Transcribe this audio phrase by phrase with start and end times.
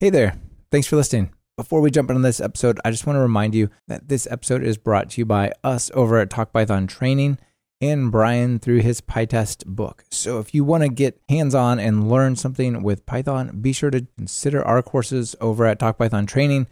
[0.00, 0.38] Hey there.
[0.72, 1.30] Thanks for listening.
[1.58, 4.64] Before we jump into this episode, I just want to remind you that this episode
[4.64, 7.36] is brought to you by us over at Talk Python Training
[7.82, 10.06] and Brian through his PyTest book.
[10.10, 14.06] So if you want to get hands-on and learn something with Python, be sure to
[14.16, 16.66] consider our courses over at Talk Python Training.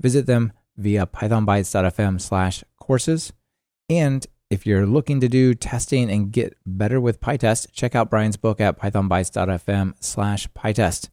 [0.00, 3.32] Visit them via pythonbytes.fm slash courses.
[3.88, 8.36] And if you're looking to do testing and get better with PyTest, check out Brian's
[8.36, 11.10] book at pythonbytes.fm slash PyTest.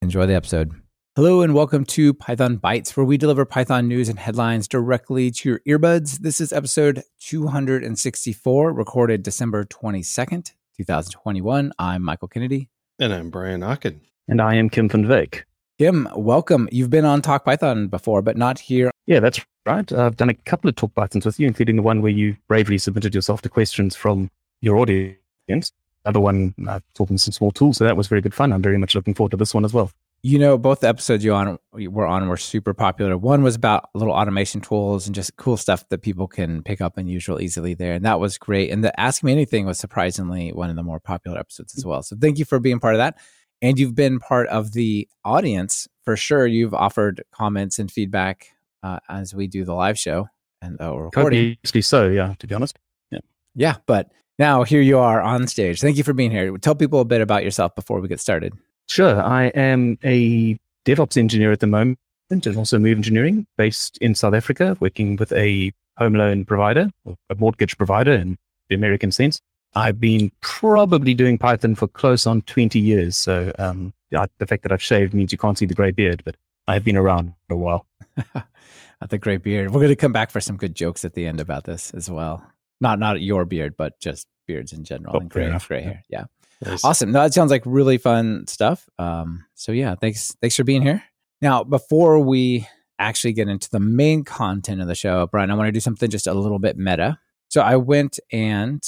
[0.00, 0.81] Enjoy the episode.
[1.14, 5.50] Hello and welcome to Python Bytes, where we deliver Python news and headlines directly to
[5.50, 6.20] your earbuds.
[6.20, 11.70] This is episode 264, recorded December 22nd, 2021.
[11.78, 12.70] I'm Michael Kennedy.
[12.98, 14.00] And I'm Brian Okken.
[14.26, 15.42] And I am Kim van Wyk.
[15.78, 16.66] Kim, welcome.
[16.72, 18.90] You've been on Talk Python before, but not here.
[19.04, 19.92] Yeah, that's right.
[19.92, 22.78] I've done a couple of Talk Pythons with you, including the one where you bravely
[22.78, 24.30] submitted yourself to questions from
[24.62, 25.18] your audience.
[25.46, 25.72] The
[26.06, 27.76] other one, uh, talking some small tools.
[27.76, 28.50] So that was very good fun.
[28.50, 29.90] I'm very much looking forward to this one as well
[30.24, 33.18] you know, both the episodes you on were on were super popular.
[33.18, 36.96] One was about little automation tools and just cool stuff that people can pick up
[36.96, 38.70] and use real easily there, and that was great.
[38.70, 42.02] And the Ask Me Anything was surprisingly one of the more popular episodes as well.
[42.04, 43.18] So thank you for being part of that,
[43.60, 46.46] and you've been part of the audience for sure.
[46.46, 48.52] You've offered comments and feedback
[48.84, 50.28] uh, as we do the live show
[50.60, 51.56] and the recording.
[51.58, 52.34] Obviously, so yeah.
[52.38, 52.78] To be honest,
[53.10, 53.20] yeah,
[53.56, 53.76] yeah.
[53.86, 55.80] But now here you are on stage.
[55.80, 56.56] Thank you for being here.
[56.58, 58.54] Tell people a bit about yourself before we get started.
[58.88, 59.20] Sure.
[59.20, 61.98] I am a DevOps engineer at the moment
[62.30, 67.16] and also move engineering based in South Africa, working with a home loan provider, or
[67.30, 69.40] a mortgage provider in the American sense.
[69.74, 73.16] I've been probably doing Python for close on 20 years.
[73.16, 76.36] So um, the fact that I've shaved means you can't see the gray beard, but
[76.68, 77.86] I've been around for a while.
[79.08, 79.70] the gray beard.
[79.70, 82.10] We're going to come back for some good jokes at the end about this as
[82.10, 82.46] well.
[82.80, 86.02] Not not your beard, but just beards in general oh, and gray, gray hair.
[86.08, 86.24] Yeah.
[86.64, 86.84] Nice.
[86.84, 87.12] Awesome.
[87.12, 88.88] No, that sounds like really fun stuff.
[88.98, 91.02] Um, so yeah, thanks thanks for being here.
[91.40, 92.68] Now, before we
[92.98, 96.08] actually get into the main content of the show, Brian, I want to do something
[96.08, 97.18] just a little bit meta.
[97.48, 98.82] So I went and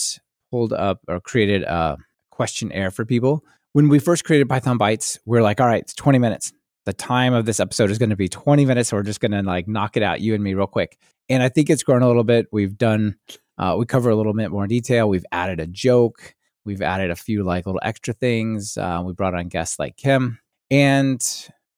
[0.51, 1.99] pulled up or created a
[2.31, 3.45] questionnaire for people.
[3.73, 6.53] When we first created Python Bytes, we are like, all right, it's 20 minutes.
[6.87, 8.91] The time of this episode is going to be 20 minutes.
[8.91, 10.97] So we're just going to like knock it out, you and me, real quick.
[11.29, 12.47] And I think it's grown a little bit.
[12.53, 13.17] We've done,
[13.59, 15.09] uh, we cover a little bit more detail.
[15.09, 16.35] We've added a joke.
[16.65, 18.77] We've added a few like little extra things.
[18.77, 20.39] Uh, we brought on guests like Kim.
[20.71, 21.21] And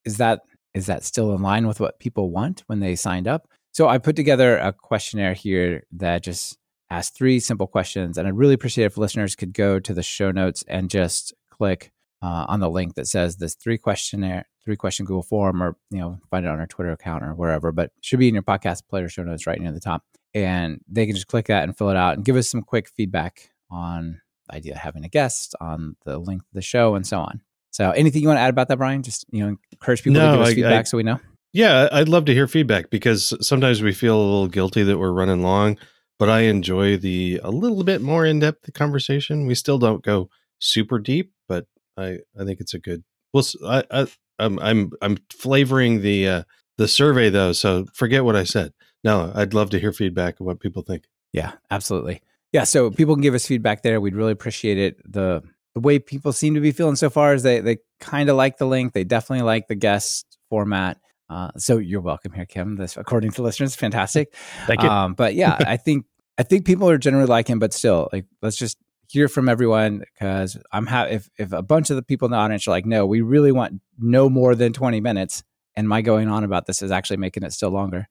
[0.04, 0.40] is that
[0.74, 3.48] is that still in line with what people want when they signed up?
[3.72, 6.58] So I put together a questionnaire here that just
[6.90, 10.30] asks three simple questions, and I'd really appreciate if listeners could go to the show
[10.30, 11.92] notes and just click
[12.22, 15.98] uh, on the link that says this three questionnaire, three question Google form, or you
[15.98, 17.72] know find it on our Twitter account or wherever.
[17.72, 20.04] But should be in your podcast player show notes right near the top,
[20.34, 22.88] and they can just click that and fill it out and give us some quick
[22.88, 24.20] feedback on
[24.50, 27.40] idea of having a guest, on the length of the show, and so on.
[27.70, 29.02] So, anything you want to add about that, Brian?
[29.02, 31.20] Just you know, encourage people no, to give us I, feedback I, so we know.
[31.52, 35.12] Yeah, I'd love to hear feedback because sometimes we feel a little guilty that we're
[35.12, 35.78] running long,
[36.18, 39.46] but I enjoy the a little bit more in depth conversation.
[39.46, 43.04] We still don't go super deep, but I I think it's a good.
[43.32, 44.06] Well, I, I
[44.38, 46.42] I'm I'm I'm flavoring the uh,
[46.78, 48.72] the survey though, so forget what I said.
[49.04, 51.04] No, I'd love to hear feedback of what people think.
[51.32, 52.22] Yeah, absolutely
[52.56, 54.00] yeah, so people can give us feedback there.
[54.00, 55.12] We'd really appreciate it.
[55.12, 55.42] The
[55.74, 58.56] the way people seem to be feeling so far is they they kind of like
[58.56, 58.94] the link.
[58.94, 60.96] They definitely like the guest format.
[61.28, 62.76] Uh, so you're welcome here, Kim.
[62.76, 64.34] This, according to listeners, fantastic.
[64.66, 64.88] Thank you.
[64.88, 66.06] Um, but yeah, I think
[66.38, 68.78] I think people are generally liking, but still, like let's just
[69.10, 72.66] hear from everyone because I'm if if a bunch of the people in the audience
[72.66, 75.42] are like, no, we really want no more than 20 minutes,
[75.76, 78.08] and my going on about this is actually making it still longer,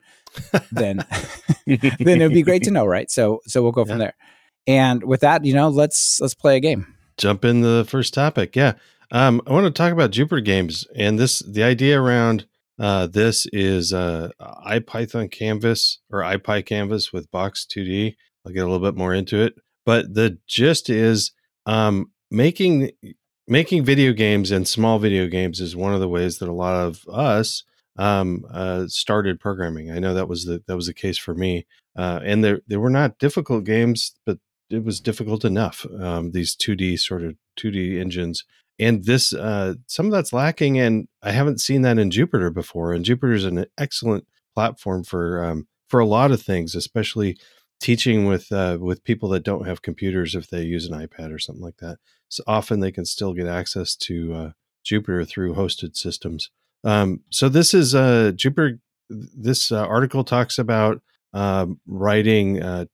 [0.72, 1.04] then
[1.66, 3.10] then it would be great to know, right?
[3.10, 3.92] So so we'll go yeah.
[3.92, 4.14] from there.
[4.68, 6.96] And with that, you know, let's let's play a game.
[7.18, 8.56] Jump in the first topic.
[8.56, 8.74] Yeah.
[9.12, 12.46] Um, I want to talk about Jupyter games and this the idea around
[12.78, 14.30] uh, this is uh,
[14.68, 18.16] IPython Canvas or IPy Canvas with Box 2D.
[18.46, 19.56] I'll get a little bit more into it,
[19.86, 21.32] but the gist is
[21.66, 22.92] um, making
[23.48, 26.76] making video games and small video games is one of the ways that a lot
[26.76, 27.64] of us
[27.98, 29.92] um, uh, started programming.
[29.92, 31.66] I know that was the that was the case for me,
[31.96, 34.40] uh, and they they were not difficult games, but
[34.70, 35.86] it was difficult enough.
[36.00, 38.44] Um, these 2D sort of 2D engines,
[38.80, 42.94] and this uh, some of that's lacking, and I haven't seen that in Jupyter before.
[42.94, 47.38] And Jupyter is an excellent platform for um, for a lot of things, especially
[47.80, 51.40] teaching with uh, with people that don't have computers if they use an iPad or
[51.40, 51.98] something like that.
[52.30, 54.52] So often they can still get access to uh,
[54.86, 56.50] Jupyter through hosted systems.
[56.84, 58.80] Um, so this is uh, Jupyter.
[59.10, 61.02] This uh, article talks about
[61.34, 62.86] um, writing uh,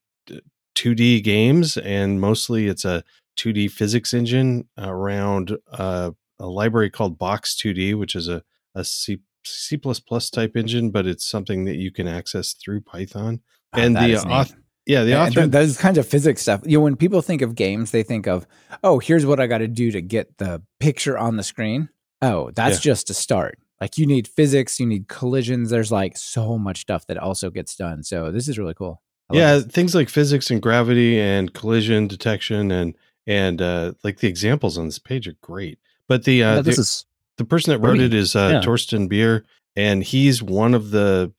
[0.75, 3.03] 2D games, and mostly it's a
[3.37, 8.43] 2D physics engine around uh, a library called Box 2D, which is a,
[8.75, 13.41] a C C type engine, but it's something that you can access through Python.
[13.73, 16.61] Oh, and the author, yeah, the author, those kinds of physics stuff.
[16.65, 18.45] You know, when people think of games, they think of,
[18.83, 21.89] oh, here's what I got to do to get the picture on the screen.
[22.21, 22.91] Oh, that's yeah.
[22.91, 23.57] just a start.
[23.79, 25.71] Like you need physics, you need collisions.
[25.71, 28.03] There's like so much stuff that also gets done.
[28.03, 29.01] So this is really cool.
[29.33, 29.65] Yeah, this.
[29.65, 32.95] things like physics and gravity and collision detection and
[33.27, 35.79] and uh, like the examples on this page are great.
[36.07, 37.05] But the uh, this the, is
[37.37, 38.61] the person that wrote it is uh, yeah.
[38.61, 39.43] Thorsten Beier,
[39.75, 41.31] and he's one of the.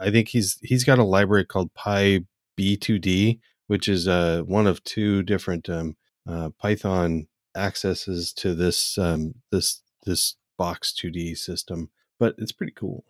[0.00, 2.24] I think he's he's got a library called Pi
[2.58, 5.96] B2D, which is uh, one of two different um,
[6.28, 11.90] uh, Python accesses to this um, this this box 2D system.
[12.18, 13.04] But it's pretty cool.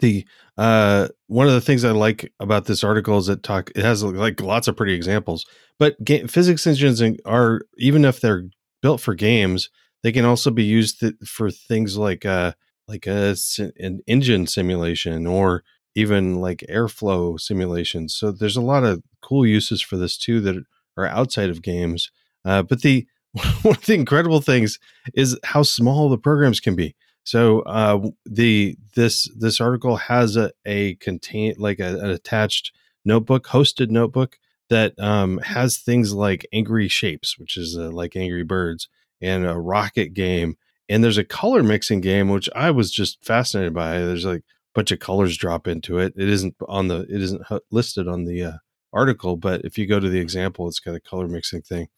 [0.00, 0.26] The
[0.56, 4.02] uh, one of the things I like about this article is it talk it has
[4.02, 5.44] like lots of pretty examples.
[5.78, 8.44] But ga- physics engines are even if they're
[8.82, 9.70] built for games,
[10.02, 12.52] they can also be used th- for things like uh
[12.88, 13.34] like a,
[13.78, 15.64] an engine simulation or
[15.94, 18.14] even like airflow simulations.
[18.14, 20.62] So there's a lot of cool uses for this too that
[20.96, 22.10] are outside of games.
[22.44, 23.06] Uh, but the
[23.62, 24.78] one of the incredible things
[25.14, 26.94] is how small the programs can be.
[27.24, 32.72] So uh, the this this article has a, a contain like a, an attached
[33.04, 34.38] notebook, hosted notebook
[34.70, 38.88] that um, has things like Angry Shapes, which is uh, like Angry Birds,
[39.20, 40.56] and a rocket game
[40.88, 43.98] and there's a color mixing game which i was just fascinated by.
[43.98, 44.42] There's like a
[44.74, 46.14] bunch of colors drop into it.
[46.16, 48.52] It isn't on the it isn't listed on the uh,
[48.92, 51.88] article but if you go to the example it's got a color mixing thing.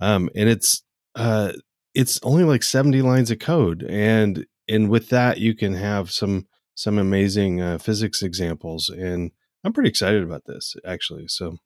[0.00, 0.82] Um, and it's
[1.14, 1.52] uh,
[1.94, 6.46] it's only like 70 lines of code and and with that you can have some
[6.74, 9.32] some amazing uh, physics examples and
[9.64, 11.56] i'm pretty excited about this actually so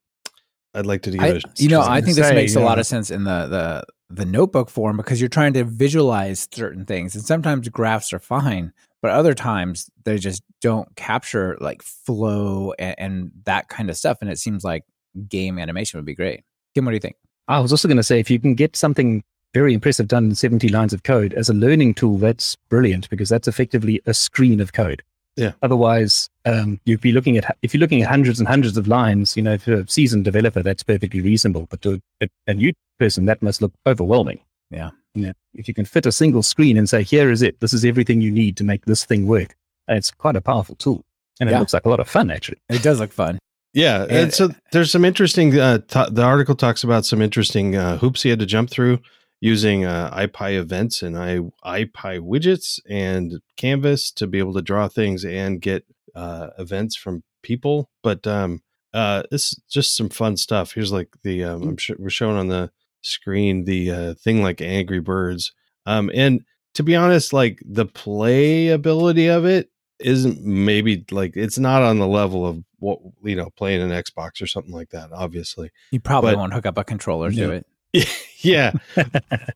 [0.74, 3.10] I'd like to do I, You know, I think this makes a lot of sense
[3.10, 7.68] in the the the notebook form because you're trying to visualize certain things, and sometimes
[7.68, 13.68] graphs are fine, but other times they just don't capture like flow and, and that
[13.68, 14.18] kind of stuff.
[14.20, 14.82] And it seems like
[15.28, 16.42] game animation would be great.
[16.74, 17.16] Kim, what do you think?
[17.46, 19.22] I was also going to say if you can get something
[19.54, 23.28] very impressive done in 70 lines of code as a learning tool, that's brilliant because
[23.28, 25.02] that's effectively a screen of code.
[25.36, 25.52] Yeah.
[25.62, 29.36] Otherwise, um, you'd be looking at if you're looking at hundreds and hundreds of lines.
[29.36, 31.66] You know, for a seasoned developer, that's perfectly reasonable.
[31.70, 34.40] But to a, a new person, that must look overwhelming.
[34.70, 34.90] Yeah.
[35.14, 37.58] You know, if you can fit a single screen and say, "Here is it.
[37.60, 39.56] This is everything you need to make this thing work,"
[39.88, 41.04] it's quite a powerful tool,
[41.40, 41.58] and it yeah.
[41.58, 42.30] looks like a lot of fun.
[42.30, 43.38] Actually, it does look fun.
[43.72, 45.58] Yeah, and, and so there's some interesting.
[45.58, 49.00] Uh, t- the article talks about some interesting uh, hoops he had to jump through
[49.44, 54.88] using uh, IPy events and I, IPy widgets and Canvas to be able to draw
[54.88, 57.90] things and get uh, events from people.
[58.02, 58.62] But um,
[58.94, 60.72] uh, this is just some fun stuff.
[60.72, 62.70] Here's like the um, I'm sh- we're showing on the
[63.02, 65.52] screen the uh, thing like Angry Birds.
[65.84, 66.40] Um, and
[66.72, 69.68] to be honest, like the playability of it
[70.00, 74.40] isn't maybe like it's not on the level of what you know playing an Xbox
[74.40, 75.12] or something like that.
[75.12, 77.66] Obviously, you probably but, won't hook up a controller to it.
[78.40, 78.72] yeah.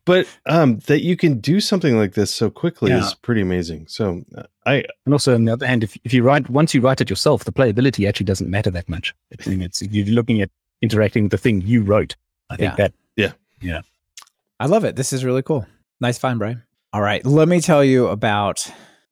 [0.05, 2.99] But um that you can do something like this so quickly yeah.
[2.99, 3.87] is pretty amazing.
[3.87, 6.81] So uh, i and also on the other hand if, if you write once you
[6.81, 9.13] write it yourself the playability actually doesn't matter that much.
[9.31, 10.49] I it's, it's you're looking at
[10.81, 12.15] interacting with the thing you wrote.
[12.49, 12.75] I think yeah.
[12.75, 13.31] that yeah.
[13.61, 13.81] Yeah.
[14.59, 14.95] I love it.
[14.95, 15.65] This is really cool.
[15.99, 17.23] Nice find brian all right.
[17.23, 18.67] Let me tell you about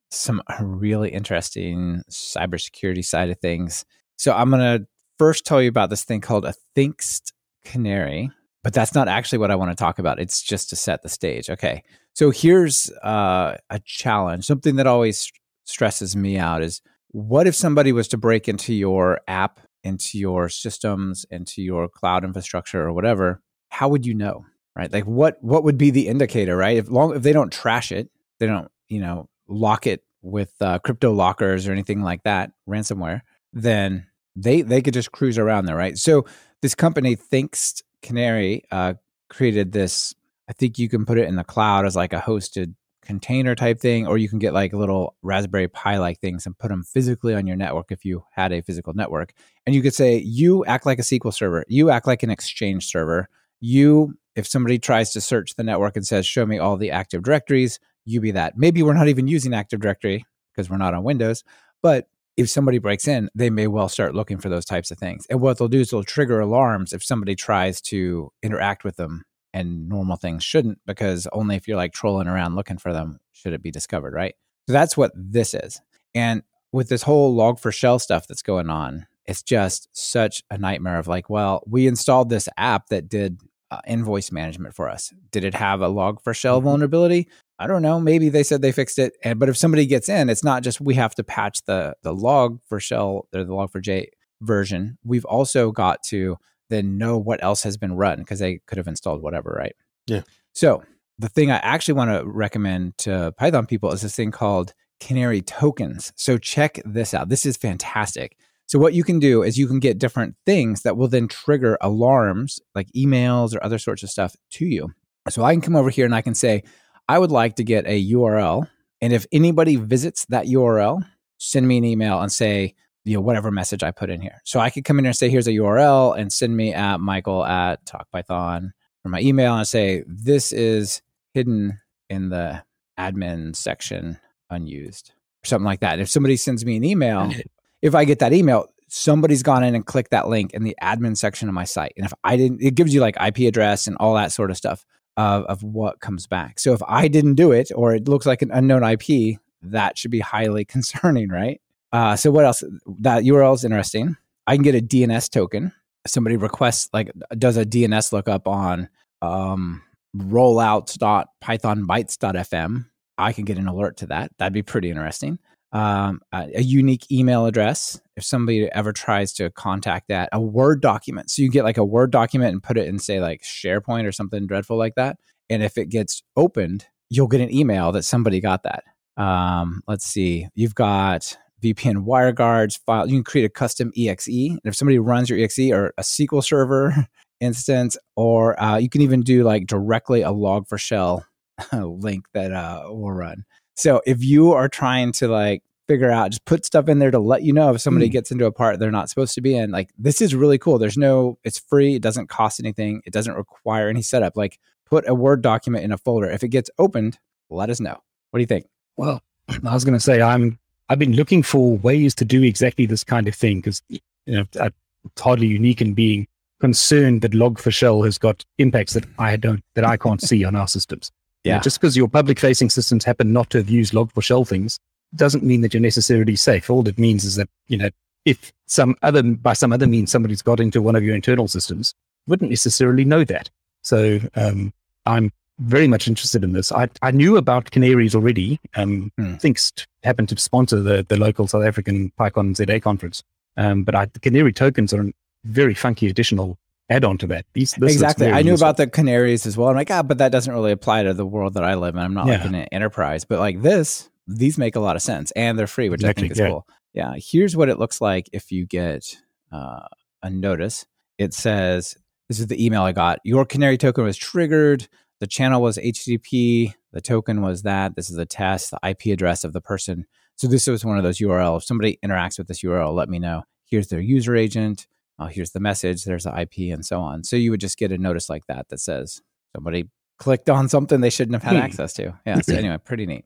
[0.09, 3.85] some really interesting cybersecurity side of things.
[4.15, 8.31] So i'm going to first tell you about this thing called a thinkst canary
[8.63, 10.19] but that's not actually what I want to talk about.
[10.19, 11.49] It's just to set the stage.
[11.49, 11.83] Okay.
[12.13, 14.45] So here's uh, a challenge.
[14.45, 15.31] Something that always
[15.65, 20.49] stresses me out is what if somebody was to break into your app, into your
[20.49, 23.41] systems, into your cloud infrastructure or whatever?
[23.69, 24.45] How would you know?
[24.75, 24.91] Right?
[24.91, 26.77] Like what what would be the indicator, right?
[26.77, 28.09] If long if they don't trash it,
[28.39, 33.21] they don't, you know, lock it with uh, crypto lockers or anything like that, ransomware,
[33.53, 35.97] then they they could just cruise around there, right?
[35.97, 36.25] So
[36.61, 38.93] this company Thinkst Canary uh,
[39.29, 40.15] created this.
[40.49, 43.79] I think you can put it in the cloud as like a hosted container type
[43.79, 47.33] thing, or you can get like little Raspberry Pi like things and put them physically
[47.33, 49.33] on your network if you had a physical network.
[49.65, 52.87] And you could say, you act like a SQL server, you act like an Exchange
[52.87, 53.27] server.
[53.59, 57.23] You, if somebody tries to search the network and says, show me all the Active
[57.23, 58.57] Directories, you be that.
[58.57, 61.43] Maybe we're not even using Active Directory because we're not on Windows,
[61.81, 62.07] but
[62.37, 65.25] if somebody breaks in, they may well start looking for those types of things.
[65.29, 69.23] And what they'll do is they'll trigger alarms if somebody tries to interact with them
[69.53, 73.53] and normal things shouldn't, because only if you're like trolling around looking for them should
[73.53, 74.35] it be discovered, right?
[74.67, 75.81] So that's what this is.
[76.13, 81.07] And with this whole log4shell stuff that's going on, it's just such a nightmare of
[81.07, 83.41] like, well, we installed this app that did
[83.71, 85.13] uh, invoice management for us.
[85.31, 86.65] Did it have a log4shell mm-hmm.
[86.65, 87.27] vulnerability?
[87.59, 87.99] I don't know.
[87.99, 89.13] Maybe they said they fixed it.
[89.23, 92.13] And but if somebody gets in, it's not just we have to patch the the
[92.13, 94.07] log4shell or the log4j
[94.41, 94.97] version.
[95.03, 96.37] We've also got to
[96.69, 99.75] then know what else has been run because they could have installed whatever, right?
[100.05, 100.21] Yeah.
[100.53, 100.83] So
[101.17, 105.41] the thing I actually want to recommend to Python people is this thing called Canary
[105.41, 106.13] tokens.
[106.15, 107.29] So check this out.
[107.29, 108.37] This is fantastic.
[108.67, 111.77] So what you can do is you can get different things that will then trigger
[111.79, 114.89] alarms like emails or other sorts of stuff to you.
[115.29, 116.63] So I can come over here and I can say,
[117.07, 118.69] I would like to get a URL.
[119.01, 121.05] And if anybody visits that URL,
[121.37, 124.41] send me an email and say, you know, whatever message I put in here.
[124.43, 126.99] So I could come in here and say, here's a URL and send me at
[126.99, 128.71] Michael at TalkPython
[129.01, 131.01] for my email and say, this is
[131.33, 132.63] hidden in the
[132.99, 134.17] admin section
[134.49, 135.11] unused
[135.43, 135.93] or something like that.
[135.93, 137.31] And if somebody sends me an email,
[137.81, 141.15] if I get that email, somebody's gone in and clicked that link in the admin
[141.15, 141.93] section of my site.
[141.95, 144.57] And if I didn't, it gives you like IP address and all that sort of
[144.57, 144.85] stuff
[145.17, 146.59] of, of what comes back.
[146.59, 150.11] So if I didn't do it or it looks like an unknown IP, that should
[150.11, 151.59] be highly concerning, right?
[151.91, 152.63] Uh, so what else?
[152.99, 154.15] That URL is interesting.
[154.45, 155.73] I can get a DNS token.
[156.05, 158.87] Somebody requests like does a DNS lookup on
[159.21, 159.81] um,
[160.15, 162.85] rollouts.pythonbytes.fm.
[163.17, 164.31] I can get an alert to that.
[164.37, 165.39] That'd be pretty interesting.
[165.73, 170.27] Um, a, a, unique email address if somebody ever tries to contact that.
[170.33, 171.29] A Word document.
[171.29, 174.11] So you get like a Word document and put it in, say, like SharePoint or
[174.11, 175.17] something dreadful like that.
[175.49, 178.83] And if it gets opened, you'll get an email that somebody got that.
[179.21, 180.47] Um, let's see.
[180.55, 183.07] You've got VPN WireGuards file.
[183.07, 184.27] You can create a custom EXE.
[184.27, 187.07] And if somebody runs your EXE or a SQL server
[187.39, 191.23] instance, or uh, you can even do like directly a log4shell
[191.73, 193.45] link that uh, will run.
[193.75, 197.19] So if you are trying to like figure out, just put stuff in there to
[197.19, 198.11] let you know if somebody mm.
[198.11, 199.71] gets into a part they're not supposed to be in.
[199.71, 200.77] Like this is really cool.
[200.77, 201.95] There's no, it's free.
[201.95, 203.01] It doesn't cost anything.
[203.05, 204.35] It doesn't require any setup.
[204.35, 206.29] Like put a Word document in a folder.
[206.29, 208.01] If it gets opened, let us know.
[208.31, 208.67] What do you think?
[208.97, 212.85] Well, I was going to say I'm I've been looking for ways to do exactly
[212.85, 216.27] this kind of thing because you know it's hardly unique in being
[216.59, 220.67] concerned that log4shell has got impacts that I don't that I can't see on our
[220.67, 221.11] systems.
[221.43, 221.53] Yeah.
[221.53, 224.79] You know, just because your public facing systems happen not to have used log4shell things
[225.17, 226.69] doesn't mean that you're necessarily safe.
[226.69, 227.89] All it means is that you know
[228.25, 231.93] if some other by some other means somebody's got into one of your internal systems,
[232.27, 233.49] wouldn't necessarily know that.
[233.81, 234.73] So um,
[235.05, 236.71] I'm very much interested in this.
[236.71, 238.59] I, I knew about canaries already.
[238.75, 239.35] Um, hmm.
[239.35, 243.23] Thinkst happened to sponsor the, the local South African PyCon ZA conference.
[243.55, 245.11] Um, but I, the canary tokens are a
[245.45, 246.59] very funky additional
[246.89, 247.45] add-on to that.
[247.53, 248.29] These, exactly.
[248.29, 248.67] I knew useful.
[248.67, 249.69] about the canaries as well.
[249.69, 252.01] I'm like, ah, but that doesn't really apply to the world that I live in.
[252.01, 252.37] I'm not yeah.
[252.37, 255.89] like an enterprise, but like this, these make a lot of sense and they're free,
[255.89, 256.49] which exactly, I think is yeah.
[256.49, 256.67] cool.
[256.93, 257.13] Yeah.
[257.17, 259.17] Here's what it looks like if you get
[259.51, 259.87] uh,
[260.21, 260.85] a notice.
[261.17, 261.97] It says,
[262.29, 263.19] this is the email I got.
[263.23, 264.87] Your canary token was triggered
[265.19, 267.95] the channel was HTTP, the token was that.
[267.95, 270.05] This is a test, the IP address of the person.
[270.35, 271.57] So this was one of those URLs.
[271.57, 273.43] If somebody interacts with this URL, let me know.
[273.65, 274.87] Here's their user agent.
[275.19, 276.03] Oh, here's the message.
[276.03, 277.23] There's the IP and so on.
[277.23, 279.21] So you would just get a notice like that that says
[279.55, 281.65] somebody clicked on something they shouldn't have had hmm.
[281.65, 282.13] access to.
[282.25, 282.41] Yeah.
[282.41, 283.25] So anyway, pretty neat.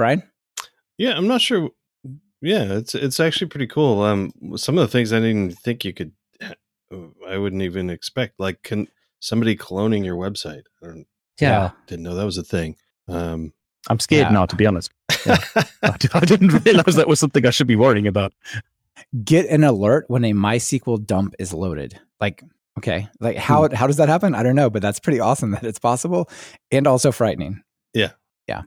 [0.00, 0.22] Brian?
[0.96, 1.72] Yeah, I'm not sure.
[2.40, 4.00] Yeah, it's it's actually pretty cool.
[4.00, 6.12] Um, some of the things I didn't think you could,
[7.28, 8.40] I wouldn't even expect.
[8.40, 8.88] Like, can
[9.18, 10.62] somebody cloning your website?
[10.82, 11.04] I
[11.38, 11.72] yeah.
[11.86, 12.76] Didn't know that was a thing.
[13.08, 13.52] Um,
[13.90, 14.32] I'm scared yeah.
[14.32, 14.90] now, to be honest.
[15.26, 15.36] Yeah.
[15.82, 18.32] I didn't realize that was something I should be worrying about.
[19.22, 22.00] Get an alert when a MySQL dump is loaded.
[22.22, 22.42] Like,
[22.78, 23.74] okay, like how hmm.
[23.74, 24.34] how does that happen?
[24.34, 26.30] I don't know, but that's pretty awesome that it's possible,
[26.70, 27.62] and also frightening.
[28.46, 28.62] Yeah.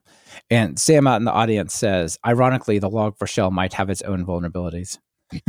[0.50, 5.00] And Sam out in the audience says, ironically, the log4shell might have its own vulnerabilities.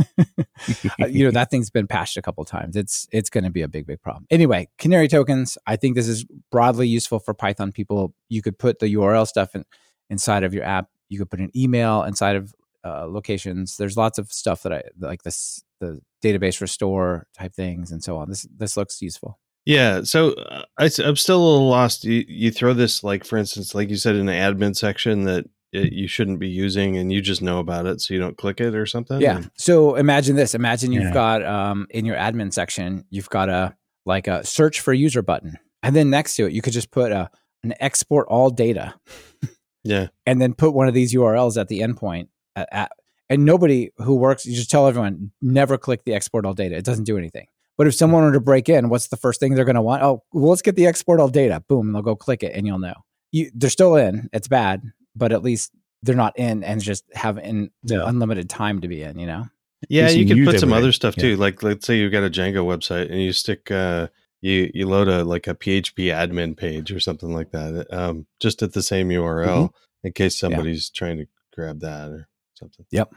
[1.01, 2.75] Uh, you know that thing's been patched a couple times.
[2.77, 4.25] It's it's going to be a big big problem.
[4.29, 5.57] Anyway, canary tokens.
[5.67, 8.13] I think this is broadly useful for Python people.
[8.29, 9.65] You could put the URL stuff in,
[10.09, 10.87] inside of your app.
[11.09, 12.55] You could put an email inside of
[12.85, 13.77] uh, locations.
[13.77, 18.17] There's lots of stuff that I like this the database restore type things and so
[18.17, 18.29] on.
[18.29, 19.39] This this looks useful.
[19.65, 22.03] Yeah, so uh, I, am still a little lost.
[22.03, 25.45] You, you throw this like, for instance, like you said in the admin section that
[25.75, 28.61] it, you shouldn't be using and you just know about it so you don't click
[28.61, 31.13] it or something yeah so imagine this imagine you've yeah.
[31.13, 35.57] got um, in your admin section you've got a like a search for user button
[35.83, 37.29] and then next to it you could just put a
[37.63, 38.93] an export all data
[39.83, 42.91] yeah and then put one of these urls at the endpoint at, at,
[43.29, 46.85] and nobody who works you just tell everyone never click the export all data it
[46.85, 49.65] doesn't do anything but if someone were to break in what's the first thing they're
[49.65, 52.43] going to want oh well, let's get the export all data boom they'll go click
[52.43, 52.95] it and you'll know
[53.31, 54.81] you, they're still in it's bad
[55.15, 55.71] but at least
[56.05, 58.03] they're not in and just have in yeah.
[58.05, 59.45] unlimited time to be in, you know?
[59.89, 61.29] Yeah, you can put some other stuff too.
[61.29, 61.37] Yeah.
[61.37, 64.07] Like let's say you've got a Django website and you stick uh
[64.41, 68.63] you you load a like a PHP admin page or something like that, um, just
[68.63, 70.07] at the same URL mm-hmm.
[70.07, 70.97] in case somebody's yeah.
[70.97, 72.85] trying to grab that or something.
[72.91, 73.13] Yep.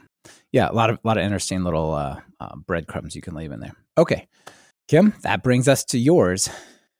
[0.51, 3.51] Yeah, a lot of a lot of interesting little uh, uh, breadcrumbs you can leave
[3.51, 3.75] in there.
[3.99, 4.29] Okay,
[4.87, 6.49] Kim, that brings us to yours.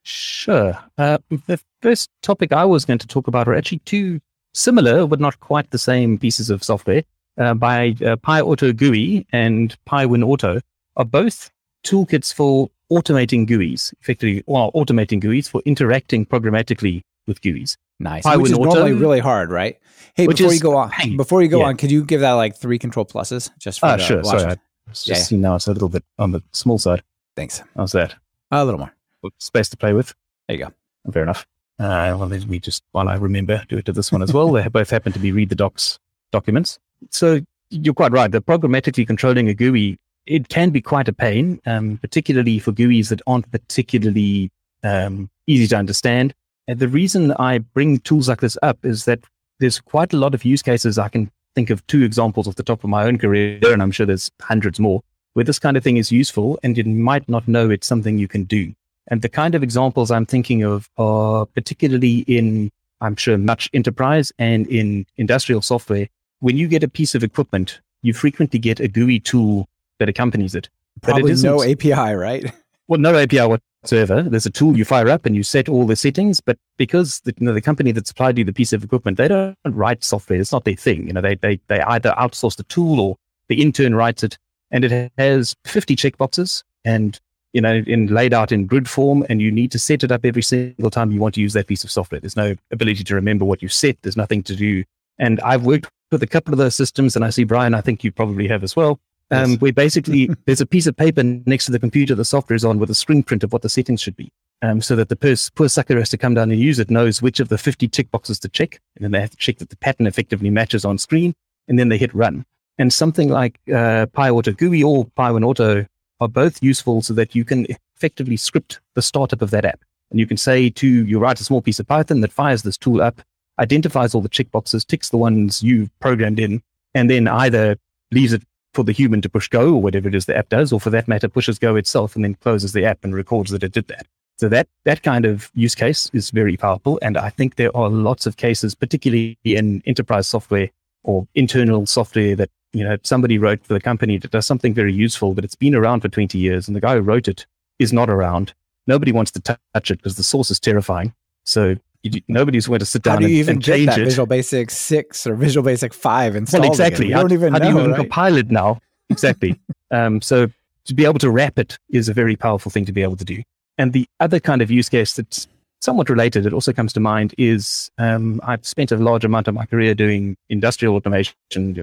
[0.03, 0.77] Sure.
[0.97, 4.19] Uh, the first topic I was going to talk about are actually two
[4.53, 7.03] similar, but not quite the same pieces of software
[7.37, 10.59] uh, by uh, PyAuto GUI and PyWinAuto
[10.97, 11.49] are both
[11.85, 17.77] toolkits for automating GUIs, effectively, well, automating GUIs for interacting programmatically with GUIs.
[18.01, 18.23] Nice.
[18.23, 19.79] Pi which is Auto, normally really hard, right?
[20.15, 21.15] Hey, before you go on, pain.
[21.15, 21.67] before you go yeah.
[21.67, 24.21] on, could you give that like three control pluses just for uh, sure.
[24.25, 24.57] Sorry,
[24.89, 25.15] I just yeah.
[25.15, 27.03] see now it's a little bit on the small side.
[27.35, 27.61] Thanks.
[27.75, 28.15] How's that?
[28.51, 28.91] A little more
[29.37, 30.13] space to play with.
[30.47, 30.73] There you go.
[31.11, 31.45] Fair enough.
[31.77, 34.51] Uh, well, let me just, while I remember, do it to this one as well.
[34.51, 35.99] they both happen to be read the docs
[36.31, 36.79] documents.
[37.11, 38.31] So you're quite right.
[38.31, 43.09] The programmatically controlling a GUI, it can be quite a pain, um, particularly for GUIs
[43.09, 44.51] that aren't particularly
[44.83, 46.33] um, easy to understand.
[46.67, 49.19] And the reason I bring tools like this up is that
[49.59, 50.97] there's quite a lot of use cases.
[50.97, 53.91] I can think of two examples off the top of my own career, and I'm
[53.91, 55.01] sure there's hundreds more,
[55.33, 58.29] where this kind of thing is useful and you might not know it's something you
[58.29, 58.73] can do.
[59.07, 64.31] And the kind of examples I'm thinking of are particularly in, I'm sure, much enterprise
[64.39, 66.07] and in industrial software.
[66.39, 70.55] When you get a piece of equipment, you frequently get a GUI tool that accompanies
[70.55, 70.69] it.
[71.01, 72.53] Probably it no API, right?
[72.87, 73.45] Well, no API
[73.81, 74.23] whatsoever.
[74.23, 77.33] There's a tool you fire up and you set all the settings, but because the,
[77.37, 80.39] you know, the company that supplied you the piece of equipment, they don't write software.
[80.39, 81.07] It's not their thing.
[81.07, 83.15] You know, they, they, they either outsource the tool or
[83.47, 84.37] the intern writes it
[84.71, 87.19] and it has 50 checkboxes and
[87.53, 90.23] you know, in laid out in grid form, and you need to set it up
[90.23, 92.21] every single time you want to use that piece of software.
[92.21, 93.97] There's no ability to remember what you set.
[94.01, 94.83] There's nothing to do.
[95.17, 98.03] And I've worked with a couple of those systems, and I see Brian, I think
[98.03, 98.99] you probably have as well.
[99.31, 99.61] Um, yes.
[99.61, 102.79] Where basically there's a piece of paper next to the computer the software is on
[102.79, 104.31] with a screen print of what the settings should be.
[104.61, 107.21] Um, so that the pers- poor sucker has to come down and use it, knows
[107.21, 109.69] which of the 50 tick boxes to check, and then they have to check that
[109.69, 111.33] the pattern effectively matches on screen,
[111.69, 112.45] and then they hit run.
[112.77, 115.87] And something like uh, PyAuto GUI or PyWinAuto
[116.19, 119.79] are both useful so that you can effectively script the startup of that app.
[120.11, 122.77] And you can say to, you write a small piece of Python that fires this
[122.77, 123.21] tool up,
[123.59, 126.61] identifies all the checkboxes, ticks the ones you've programmed in,
[126.93, 127.77] and then either
[128.11, 130.71] leaves it for the human to push go or whatever it is the app does,
[130.71, 133.63] or for that matter, pushes go itself and then closes the app and records that
[133.63, 134.05] it did that.
[134.37, 136.97] So that, that kind of use case is very powerful.
[137.01, 140.69] And I think there are lots of cases, particularly in enterprise software
[141.03, 144.93] or internal software that you know, somebody wrote for the company that does something very
[144.93, 147.45] useful, but it's been around for 20 years and the guy who wrote it
[147.79, 148.53] is not around.
[148.87, 151.13] Nobody wants to touch it because the source is terrifying.
[151.45, 153.99] So you, nobody's going to sit down How do you and, even and change that
[153.99, 154.05] it.
[154.05, 157.07] Visual Basic 6 or Visual Basic 5 installed Well, exactly.
[157.07, 157.97] You don't even how know, do you even right?
[157.97, 158.79] compile it now?
[159.09, 159.59] Exactly.
[159.91, 160.47] um, so
[160.85, 163.25] to be able to wrap it is a very powerful thing to be able to
[163.25, 163.43] do.
[163.77, 165.47] And the other kind of use case that's
[165.81, 169.53] somewhat related, it also comes to mind is um, I've spent a large amount of
[169.53, 171.35] my career doing industrial automation,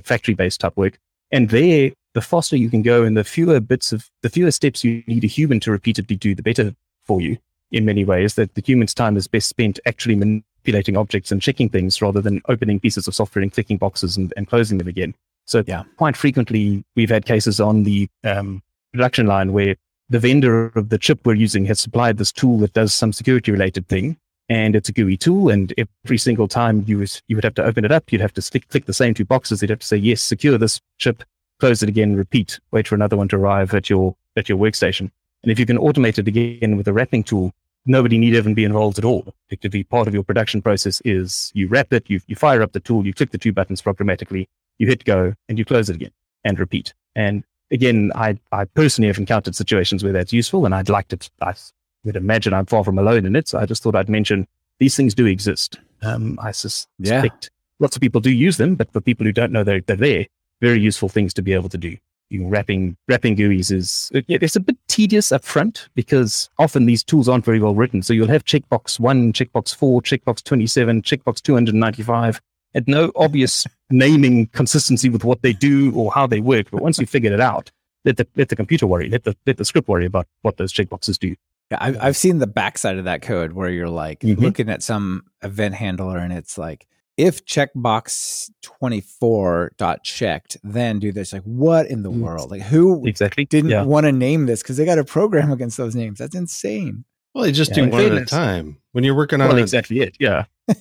[0.02, 0.98] factory based type work.
[1.30, 4.84] And there, the faster you can go and the fewer bits of, the fewer steps
[4.84, 6.74] you need a human to repeatedly do, the better
[7.04, 7.38] for you
[7.70, 8.34] in many ways.
[8.34, 12.42] That the human's time is best spent actually manipulating objects and checking things rather than
[12.48, 15.14] opening pieces of software and clicking boxes and, and closing them again.
[15.46, 15.84] So yeah.
[15.96, 19.76] quite frequently, we've had cases on the um, production line where
[20.08, 23.52] the vendor of the chip we're using has supplied this tool that does some security
[23.52, 24.16] related thing.
[24.48, 25.48] And it's a GUI tool.
[25.48, 25.74] And
[26.04, 28.42] every single time you, was, you would have to open it up, you'd have to
[28.42, 29.60] click, click the same two boxes.
[29.60, 31.24] You'd have to say, yes, secure this chip,
[31.58, 35.10] close it again, repeat, wait for another one to arrive at your, at your workstation.
[35.46, 37.52] And if you can automate it again with a wrapping tool,
[37.86, 39.32] nobody need even be involved at all.
[39.48, 42.80] Effectively, part of your production process is you wrap it, you, you fire up the
[42.80, 46.10] tool, you click the two buttons programmatically, you hit go, and you close it again
[46.42, 46.94] and repeat.
[47.14, 51.30] And again, I, I personally have encountered situations where that's useful and I'd like to,
[51.40, 51.54] I
[52.02, 53.46] would imagine I'm far from alone in it.
[53.46, 54.48] So I just thought I'd mention
[54.80, 55.78] these things do exist.
[56.02, 57.48] Um, I suspect yeah.
[57.78, 60.26] lots of people do use them, but for people who don't know they're, they're there,
[60.60, 61.96] very useful things to be able to do.
[62.30, 67.04] You know, wrapping, wrapping GUIs is, it's a bit tedious up front because often these
[67.04, 68.02] tools aren't very well written.
[68.02, 72.40] So you'll have checkbox one, checkbox four, checkbox 27, checkbox 295,
[72.74, 76.66] and no obvious naming consistency with what they do or how they work.
[76.70, 77.70] But once you figured it out,
[78.04, 80.72] let the let the computer worry, let the let the script worry about what those
[80.72, 81.34] checkboxes do.
[81.70, 84.40] Yeah, I've I've seen the backside of that code where you're like mm-hmm.
[84.40, 91.12] looking at some event handler and it's like if checkbox 24 dot checked, then do
[91.12, 91.32] this.
[91.32, 92.20] Like, what in the mm.
[92.20, 92.50] world?
[92.50, 93.82] Like, who exactly didn't yeah.
[93.82, 96.18] want to name this because they got a program against those names?
[96.18, 97.04] That's insane.
[97.34, 98.78] Well, they just yeah, do one at a time.
[98.92, 100.44] When you're working on well, exactly it, yeah.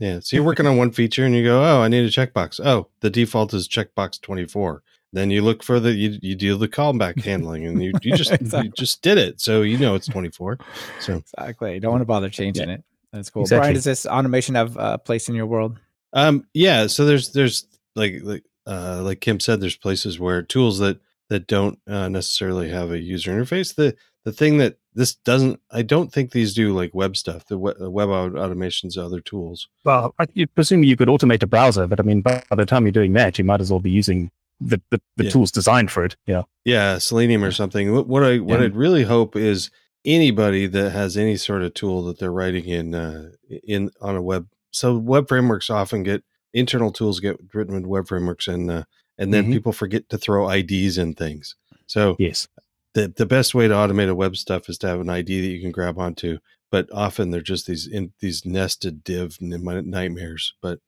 [0.00, 0.20] Yeah.
[0.20, 2.60] So you're working on one feature and you go, oh, I need a checkbox.
[2.64, 4.82] Oh, the default is checkbox 24.
[5.12, 8.32] then you look for the you, you do the callback handling and you, you just
[8.32, 8.66] exactly.
[8.66, 10.58] you just did it so you know it's 24
[10.98, 12.74] so exactly you don't want to bother changing yeah.
[12.74, 12.84] it
[13.14, 13.60] that's cool exactly.
[13.60, 15.78] brian does this automation have a place in your world
[16.12, 20.78] um yeah so there's there's like like uh like kim said there's places where tools
[20.78, 21.00] that
[21.30, 25.82] that don't uh, necessarily have a user interface the the thing that this doesn't i
[25.82, 30.26] don't think these do like web stuff the web, web automations other tools well i
[30.54, 33.38] presume you could automate a browser but i mean by the time you're doing that
[33.38, 35.30] you might as well be using the the, the yeah.
[35.30, 36.16] tools designed for it.
[36.26, 37.92] Yeah, yeah, Selenium or something.
[37.92, 38.66] What, what I what yeah.
[38.66, 39.70] I'd really hope is
[40.04, 43.30] anybody that has any sort of tool that they're writing in uh,
[43.66, 44.48] in on a web.
[44.70, 48.84] So web frameworks often get internal tools get written with web frameworks, and uh,
[49.18, 49.52] and then mm-hmm.
[49.54, 51.56] people forget to throw IDs in things.
[51.86, 52.48] So yes,
[52.94, 55.48] the the best way to automate a web stuff is to have an ID that
[55.48, 56.38] you can grab onto.
[56.70, 60.54] But often they're just these in these nested div nightmares.
[60.60, 60.80] But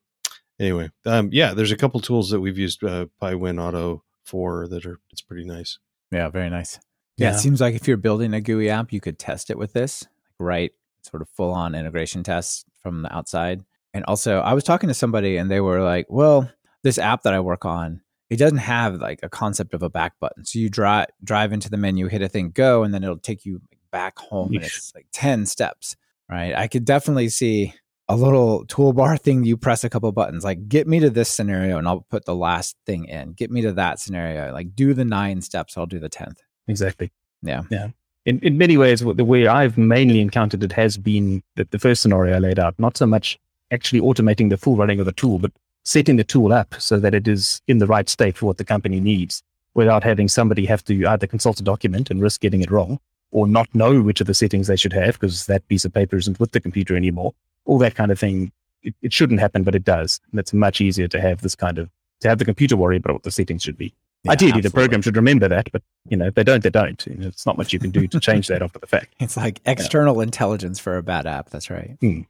[0.59, 4.85] anyway, um, yeah, there's a couple tools that we've used uh, PyWin Auto for that
[4.85, 5.79] are it's pretty nice.
[6.11, 6.79] Yeah, very nice.
[7.17, 9.73] Yeah, it seems like if you're building a GUI app, you could test it with
[9.73, 13.63] this, like write sort of full on integration tests from the outside.
[13.93, 16.49] And also, I was talking to somebody and they were like, "Well,
[16.83, 20.13] this app that I work on, it doesn't have like a concept of a back
[20.19, 20.45] button.
[20.45, 23.45] So you drive drive into the menu, hit a thing, go, and then it'll take
[23.45, 24.55] you back home, Yeesh.
[24.55, 25.95] and it's like ten steps,
[26.29, 26.53] right?
[26.55, 27.73] I could definitely see
[28.09, 31.77] a little toolbar thing you press a couple buttons like get me to this scenario
[31.77, 35.03] and i'll put the last thing in get me to that scenario like do the
[35.03, 37.89] nine steps i'll do the 10th exactly yeah yeah
[38.25, 42.01] in, in many ways the way i've mainly encountered it has been that the first
[42.01, 43.39] scenario i laid out not so much
[43.71, 45.51] actually automating the full running of the tool but
[45.83, 48.65] setting the tool up so that it is in the right state for what the
[48.65, 52.71] company needs without having somebody have to either consult a document and risk getting it
[52.71, 52.99] wrong
[53.31, 56.17] or not know which of the settings they should have because that piece of paper
[56.17, 57.33] isn't with the computer anymore
[57.67, 58.51] all that kind of thing.
[58.81, 60.19] It, it shouldn't happen, but it does.
[60.31, 61.89] And it's much easier to have this kind of
[62.21, 63.93] to have the computer worry about what the settings should be.
[64.23, 64.69] Yeah, Ideally, absolutely.
[64.69, 67.05] the program should remember that, but you know, if they don't, they don't.
[67.05, 69.13] You know, it's not much you can do to change that after the fact.
[69.19, 70.23] It's like external yeah.
[70.23, 71.49] intelligence for a bad app.
[71.49, 71.97] That's right.
[72.01, 72.21] Hmm.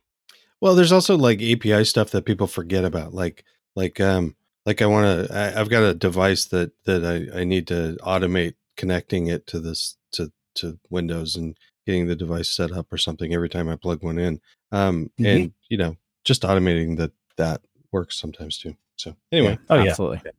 [0.59, 3.43] Well, there's also like API stuff that people forget about, like
[3.75, 5.53] like um like I want to.
[5.57, 9.97] I've got a device that that I, I need to automate connecting it to this
[10.13, 14.03] to to Windows and getting the device set up or something every time I plug
[14.03, 14.41] one in.
[14.71, 15.25] Um, mm-hmm.
[15.25, 15.95] and you know,
[16.25, 18.75] just automating that that works sometimes too.
[18.97, 19.75] So anyway, yeah.
[19.75, 20.21] oh absolutely.
[20.25, 20.31] Yeah.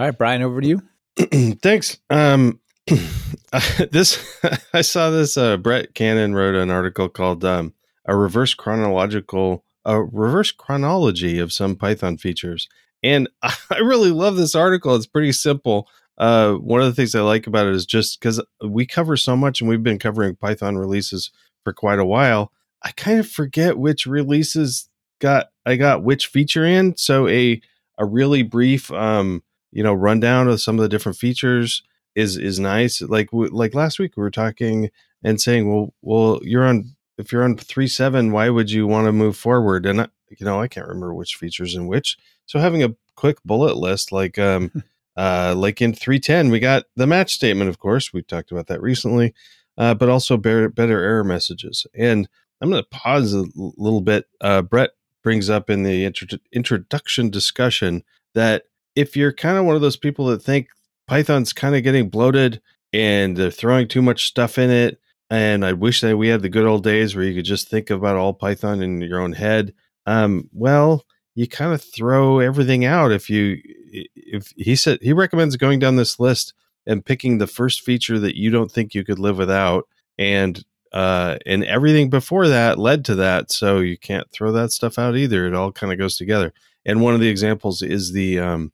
[0.00, 0.82] All right, Brian, over to you.
[1.60, 1.98] Thanks.
[2.08, 2.58] Um,
[3.90, 4.40] this
[4.72, 5.36] I saw this.
[5.36, 7.74] Uh, Brett Cannon wrote an article called um,
[8.06, 12.66] "A Reverse Chronological." A reverse chronology of some Python features.
[13.02, 14.94] And I really love this article.
[14.94, 15.86] It's pretty simple.
[16.16, 19.36] Uh, one of the things I like about it is just because we cover so
[19.36, 21.30] much and we've been covering Python releases
[21.62, 22.52] for quite a while.
[22.82, 26.96] I kind of forget which releases got I got which feature in.
[26.96, 27.60] So a
[27.98, 31.82] a really brief um you know rundown of some of the different features
[32.14, 33.00] is is nice.
[33.02, 34.90] Like like last week we were talking
[35.22, 39.06] and saying, well, well, you're on if you're on three seven, why would you want
[39.06, 39.86] to move forward?
[39.86, 42.16] And I, you know, I can't remember which features in which.
[42.46, 44.82] So having a quick bullet list, like um,
[45.16, 47.70] uh, like in three ten, we got the match statement.
[47.70, 49.34] Of course, we talked about that recently,
[49.78, 51.86] uh, but also better, better error messages.
[51.94, 52.28] And
[52.60, 54.26] I'm going to pause a little bit.
[54.40, 54.90] Uh, Brett
[55.22, 58.02] brings up in the intro- introduction discussion
[58.34, 60.68] that if you're kind of one of those people that think
[61.06, 62.60] Python's kind of getting bloated
[62.92, 65.00] and they're throwing too much stuff in it,
[65.30, 67.90] and I wish that we had the good old days where you could just think
[67.90, 69.72] about all Python in your own head.
[70.06, 73.58] Um, well, you kind of throw everything out if you
[73.92, 76.52] if he said he recommends going down this list
[76.86, 79.86] and picking the first feature that you don't think you could live without
[80.18, 83.52] and uh, and everything before that led to that.
[83.52, 85.46] So you can't throw that stuff out either.
[85.46, 86.52] It all kind of goes together.
[86.84, 88.72] And one of the examples is the um,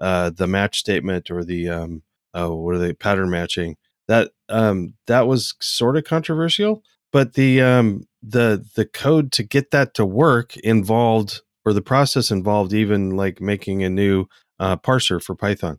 [0.00, 2.02] uh, the match statement or the um,
[2.34, 3.76] oh, what are they pattern matching.
[4.08, 6.82] That um, that was sort of controversial,
[7.12, 12.30] but the um, the the code to get that to work involved or the process
[12.30, 14.26] involved even like making a new
[14.58, 15.78] uh, parser for Python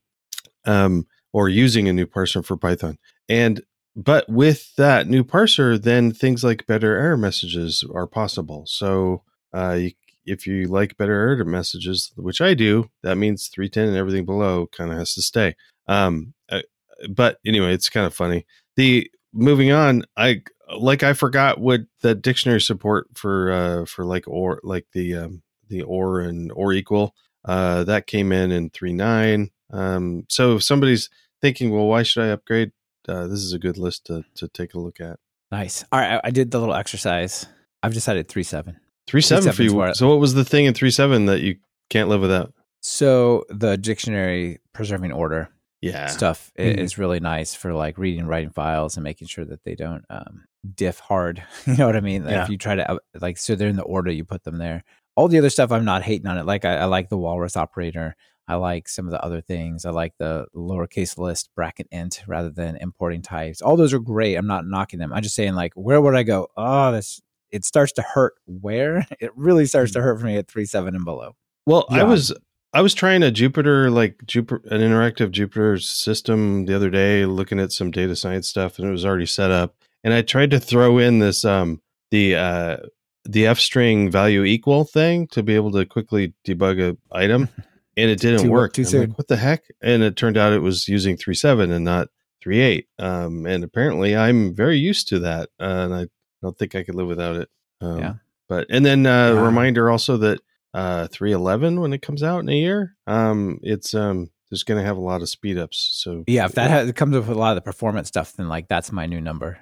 [0.66, 2.98] um, or using a new parser for Python.
[3.28, 3.62] And
[3.96, 8.64] but with that new parser, then things like better error messages are possible.
[8.66, 9.92] So uh, you,
[10.26, 14.68] if you like better error messages, which I do, that means 310 and everything below
[14.68, 15.56] kind of has to stay.
[15.88, 16.62] Um, uh,
[17.10, 18.46] but anyway, it's kind of funny.
[18.76, 20.44] The moving on, I
[20.78, 25.44] like I forgot what the dictionary support for uh, for like or like the um,
[25.68, 29.50] the or and or equal uh, that came in in three nine.
[29.72, 31.10] Um, so if somebody's
[31.42, 32.72] thinking, well, why should I upgrade?
[33.08, 35.20] uh, this is a good list to, to take a look at.
[35.52, 35.84] Nice.
[35.92, 37.46] All right, I, did the little exercise.
[37.84, 38.80] I've decided three seven.
[39.12, 39.94] Three seven for you.
[39.94, 41.58] So what was the thing in three seven that you
[41.90, 42.54] can't live without?
[42.80, 45.50] So the dictionary preserving order.
[45.82, 46.08] yeah.
[46.08, 46.80] stuff mm-hmm.
[46.80, 50.06] is really nice for like reading and writing files and making sure that they don't
[50.10, 50.46] um,
[50.76, 51.44] diff hard.
[51.66, 52.24] you know what I mean?
[52.24, 52.44] Like yeah.
[52.44, 54.86] If you try to uh, like, so they're in the order you put them there.
[55.18, 56.46] All the other stuff, I'm not hating on it.
[56.46, 58.16] Like I, I like the walrus operator.
[58.48, 59.84] I like some of the other things.
[59.84, 63.62] I like the lowercase list bracket int rather than importing types.
[63.62, 64.36] All those are great.
[64.36, 65.12] I'm not knocking them.
[65.12, 66.48] I'm just saying like, where would I go?
[66.56, 67.20] Oh, this
[67.52, 68.34] it starts to hurt.
[68.46, 70.04] Where it really starts to mm.
[70.04, 71.36] hurt for me at three seven and below.
[71.66, 72.02] Well, yeah.
[72.02, 72.34] I was
[72.74, 77.60] I was trying a Jupyter like Jupyter an interactive Jupyter system the other day, looking
[77.60, 79.76] at some data science stuff, and it was already set up.
[80.04, 82.78] And I tried to throw in this, um, the uh,
[83.26, 87.50] the f string value equal thing to be able to quickly debug a item,
[87.98, 88.74] and it didn't too, work.
[88.74, 89.10] Too soon.
[89.10, 89.64] Like, what the heck?
[89.82, 92.08] And it turned out it was using three seven and not
[92.42, 92.88] three eight.
[93.00, 96.08] Um, and apparently, I'm very used to that, uh, and I
[96.42, 97.50] don't think I could live without it.
[97.82, 98.14] Um, yeah.
[98.48, 99.46] But and then uh, yeah.
[99.46, 100.40] reminder also that
[100.74, 104.86] uh 311 when it comes out in a year um it's um there's going to
[104.86, 107.52] have a lot of speed ups so yeah if that has, comes with a lot
[107.52, 109.60] of the performance stuff then like that's my new number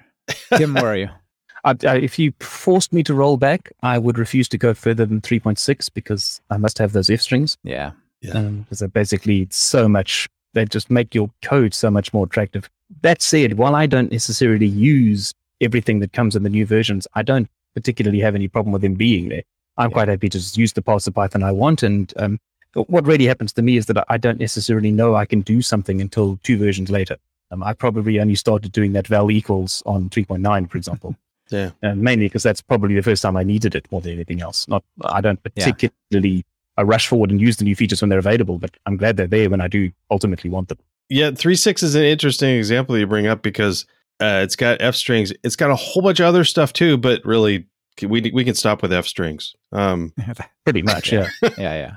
[0.56, 1.08] kim where are you
[1.64, 5.04] I, I, if you forced me to roll back i would refuse to go further
[5.04, 7.90] than 3.6 because i must have those f strings yeah
[8.20, 12.24] yeah um, because they're basically so much they just make your code so much more
[12.24, 12.70] attractive
[13.02, 17.22] that said while i don't necessarily use everything that comes in the new versions i
[17.22, 19.42] don't particularly have any problem with them being there
[19.80, 19.94] I'm yeah.
[19.94, 21.82] quite happy to just use the parts of Python I want.
[21.82, 22.38] And um,
[22.74, 26.00] what really happens to me is that I don't necessarily know I can do something
[26.00, 27.16] until two versions later.
[27.50, 31.16] Um, I probably only started doing that val equals on 3.9, for example.
[31.50, 31.70] yeah.
[31.82, 34.68] And mainly because that's probably the first time I needed it more than anything else.
[34.68, 36.42] Not, I don't particularly yeah.
[36.76, 39.26] I rush forward and use the new features when they're available, but I'm glad they're
[39.26, 40.78] there when I do ultimately want them.
[41.08, 43.86] Yeah, 3.6 is an interesting example you bring up because
[44.20, 45.32] uh, it's got F strings.
[45.42, 47.66] It's got a whole bunch of other stuff too, but really
[48.02, 49.54] we we can stop with F strings.
[49.72, 50.12] Um,
[50.64, 51.96] pretty much, yeah, yeah, yeah.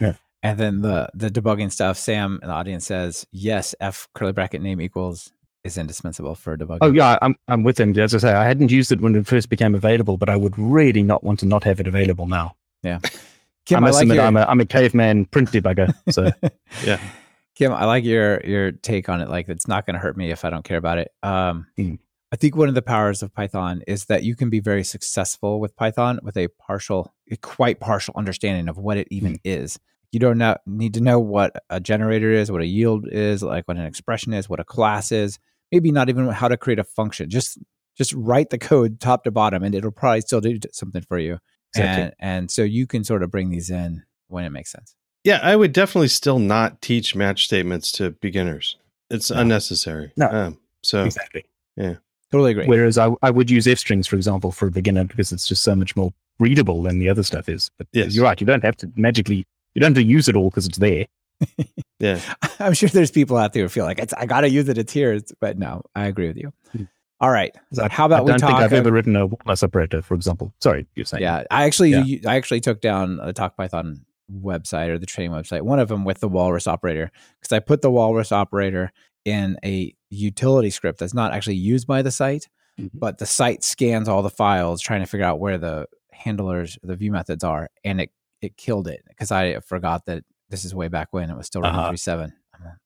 [0.00, 0.12] yeah.
[0.42, 1.98] And then the the debugging stuff.
[1.98, 3.74] Sam in the audience says yes.
[3.80, 5.32] F curly bracket name equals
[5.64, 6.78] is indispensable for debugging.
[6.80, 7.98] Oh yeah, I'm I'm with him.
[7.98, 10.58] As I say, I hadn't used it when it first became available, but I would
[10.58, 12.56] really not want to not have it available now.
[12.82, 13.00] Yeah.
[13.66, 14.24] Kim, I must I like admit, your...
[14.24, 15.94] I'm a I'm a caveman print debugger.
[16.10, 16.30] So
[16.84, 17.00] yeah.
[17.60, 19.28] Kim, I like your your take on it.
[19.28, 21.10] Like it's not going to hurt me if I don't care about it.
[21.22, 21.98] Um, mm.
[22.32, 25.60] I think one of the powers of Python is that you can be very successful
[25.60, 29.40] with Python with a partial, a quite partial understanding of what it even mm.
[29.44, 29.78] is.
[30.10, 33.68] You don't know, need to know what a generator is, what a yield is, like
[33.68, 35.38] what an expression is, what a class is.
[35.70, 37.28] Maybe not even how to create a function.
[37.28, 37.58] Just
[37.94, 41.40] just write the code top to bottom, and it'll probably still do something for you.
[41.74, 42.04] Exactly.
[42.04, 44.94] And and so you can sort of bring these in when it makes sense.
[45.24, 48.76] Yeah, I would definitely still not teach match statements to beginners.
[49.10, 49.40] It's no.
[49.40, 50.12] unnecessary.
[50.16, 51.44] No, um, so exactly.
[51.76, 51.96] Yeah.
[52.30, 52.66] Totally agree.
[52.66, 55.62] Whereas I, I would use F strings, for example, for a beginner because it's just
[55.62, 57.70] so much more readable than the other stuff is.
[57.76, 58.14] But yes.
[58.14, 58.40] you're right.
[58.40, 61.06] You don't have to magically, you don't have to use it all because it's there.
[61.98, 62.20] yeah.
[62.60, 64.78] I'm sure there's people out there who feel like it's, I got to use it.
[64.78, 65.20] It's here.
[65.40, 66.52] But no, I agree with you.
[66.72, 66.84] Hmm.
[67.20, 67.54] All right.
[67.72, 68.50] So how about I don't we talk?
[68.50, 70.54] think I've ever written a walrus operator, for example.
[70.60, 71.22] Sorry, you're saying.
[71.22, 72.30] Yeah, I actually, yeah.
[72.30, 76.04] I actually took down the Talk Python website or the training website, one of them
[76.04, 78.92] with the walrus operator, because I put the walrus operator
[79.24, 82.96] in a utility script that's not actually used by the site, mm-hmm.
[82.98, 86.96] but the site scans all the files trying to figure out where the handlers, the
[86.96, 90.88] view methods are, and it it killed it because I forgot that this is way
[90.88, 91.88] back when it was still running uh-huh.
[91.88, 92.32] 37.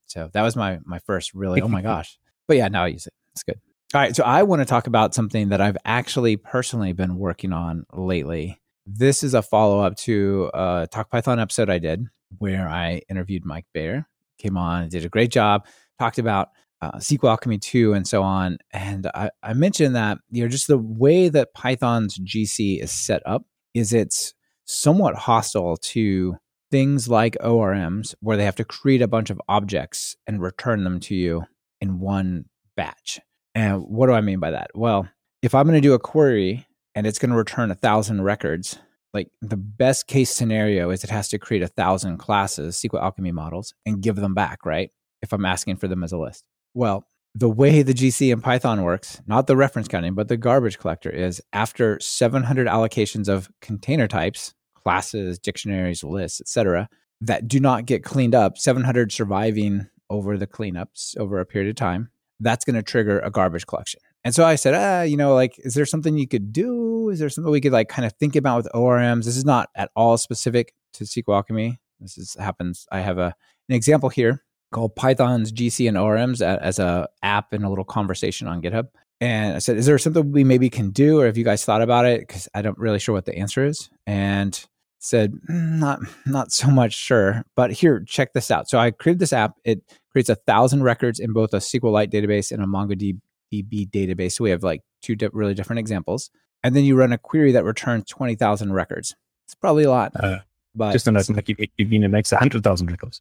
[0.07, 2.19] So that was my my first really oh my gosh.
[2.47, 3.15] But yeah, now I use it.
[3.33, 3.61] It's good.
[3.95, 7.53] All right, so I want to talk about something that I've actually personally been working
[7.53, 8.61] on lately.
[8.87, 12.07] This is a follow up to a Talk Python episode I did
[12.39, 14.07] where I interviewed Mike Bayer.
[14.39, 15.65] Came on, did a great job
[15.99, 16.49] talked about
[16.81, 18.59] uh, SQL Alchemy 2 and so on.
[18.73, 23.23] And I, I mentioned that, you know, just the way that Python's GC is set
[23.27, 26.37] up is it's somewhat hostile to
[26.71, 31.01] things like ORMs where they have to create a bunch of objects and return them
[31.01, 31.45] to you
[31.81, 33.21] in one batch.
[33.55, 34.71] And what do I mean by that?
[34.75, 35.09] Well,
[35.43, 38.79] if I'm going to do a query and it's going to return a thousand records,
[39.13, 43.33] like the best case scenario is it has to create a thousand classes, SQL Alchemy
[43.33, 44.91] models, and give them back, right?
[45.25, 46.45] if I'm asking for them as a list?
[46.75, 50.79] Well, the way the GC in Python works, not the reference counting, but the garbage
[50.79, 56.89] collector is after 700 allocations of container types, classes, dictionaries, lists, etc.,
[57.21, 61.77] that do not get cleaned up, 700 surviving over the cleanups over a period of
[61.77, 64.01] time, that's going to trigger a garbage collection.
[64.25, 67.11] And so I said, ah, you know, like, is there something you could do?
[67.11, 69.25] Is there something we could like kind of think about with ORMs?
[69.25, 71.79] This is not at all specific to SQL Alchemy.
[72.01, 72.87] This is happens.
[72.91, 73.35] I have a
[73.69, 78.49] an example here called Python's GC and ORMs as a app and a little conversation
[78.49, 78.89] on GitHub.
[79.21, 81.81] And I said, is there something we maybe can do, or have you guys thought
[81.81, 82.21] about it?
[82.21, 83.89] Because I don't really sure what the answer is.
[84.07, 84.67] And
[85.05, 89.19] said mm, not not so much sure but here check this out so i created
[89.19, 93.21] this app it creates a thousand records in both a sqlite database and a mongodb
[93.63, 94.33] database.
[94.33, 96.31] So we have like two di- really different examples.
[96.63, 99.15] And then you run a query that returns 20000 records.
[99.47, 100.39] It's probably a lot uh,
[100.75, 103.21] but just an like you, you mean it makes 100000 records.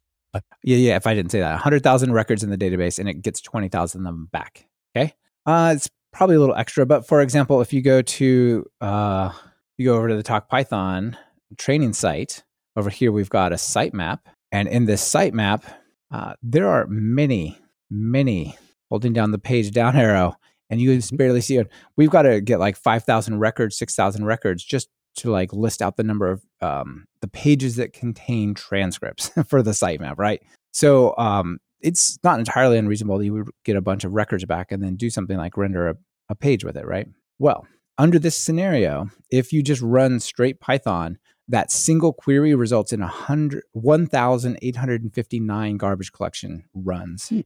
[0.64, 1.52] Yeah yeah if i didn't say that.
[1.52, 4.66] 100000 records in the database and it gets 20000 of them back
[4.96, 5.12] okay?
[5.46, 9.30] Uh, it's probably a little extra but for example if you go to uh,
[9.76, 11.16] you go over to the talk python
[11.56, 12.42] training site.
[12.76, 14.20] Over here, we've got a sitemap.
[14.52, 15.62] And in this sitemap,
[16.10, 17.58] uh, there are many,
[17.90, 18.56] many
[18.94, 20.36] holding down the page down arrow,
[20.70, 21.68] and you can barely see it.
[21.96, 26.04] We've got to get like 5,000 records, 6,000 records just to like list out the
[26.04, 30.40] number of um, the pages that contain transcripts for the sitemap, right?
[30.70, 34.70] So um, it's not entirely unreasonable that you would get a bunch of records back
[34.70, 35.96] and then do something like render a,
[36.28, 37.08] a page with it, right?
[37.40, 37.66] Well,
[37.98, 45.76] under this scenario, if you just run straight Python, that single query results in 1,859
[45.78, 47.28] garbage collection runs.
[47.28, 47.40] Hmm.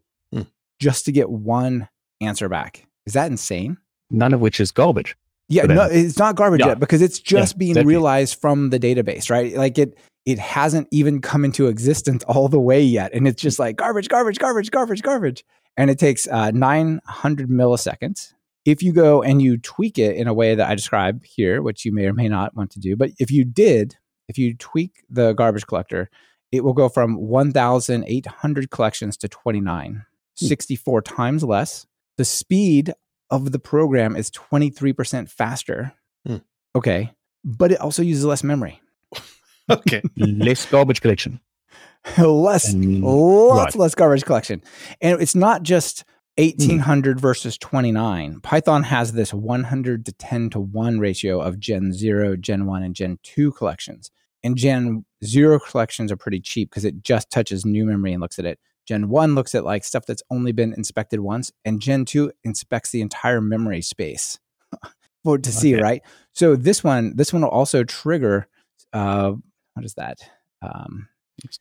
[0.79, 1.89] Just to get one
[2.21, 2.87] answer back.
[3.07, 3.79] Is that insane?
[4.11, 5.17] None of which is garbage.
[5.49, 6.69] Yeah, no, it's not garbage yeah.
[6.69, 7.95] yet because it's just yeah, being exactly.
[7.95, 9.55] realized from the database, right?
[9.55, 13.13] Like it it hasn't even come into existence all the way yet.
[13.15, 15.45] And it's just like garbage, garbage, garbage, garbage, garbage.
[15.79, 18.35] And it takes uh, 900 milliseconds
[18.69, 21.87] if you go and you tweak it in a way that I describe here, which
[21.87, 23.97] you may or may not want to do, but if you did,
[24.29, 26.11] if you tweak the garbage collector,
[26.53, 29.99] it will go from 1,800 collections to 29, hmm.
[30.39, 31.87] 64 times less.
[32.17, 32.93] The speed
[33.31, 35.93] of the program is 23% faster.
[36.27, 36.37] Hmm.
[36.75, 37.13] Okay.
[37.45, 38.81] But it also uses less memory.
[39.71, 40.03] okay.
[40.17, 41.41] less garbage collection.
[42.19, 43.81] less, and, lots right.
[43.81, 44.63] less garbage collection.
[45.01, 46.05] And it's not just
[46.37, 47.21] 1800 mm.
[47.21, 48.41] versus 29.
[48.41, 52.95] Python has this 100 to 10 to 1 ratio of Gen 0, Gen 1, and
[52.95, 54.11] Gen 2 collections.
[54.45, 58.39] And Gen 0 collections are pretty cheap because it just touches new memory and looks
[58.39, 58.61] at it.
[58.89, 62.91] Gen 1 looks at like stuff that's only been inspected once, and Gen 2 inspects
[62.91, 64.39] the entire memory space
[65.25, 65.59] for to okay.
[65.59, 66.01] see, right?
[66.33, 68.49] So this one, this one will also trigger
[68.95, 69.33] uh
[69.75, 70.19] what is that?
[70.63, 71.09] Um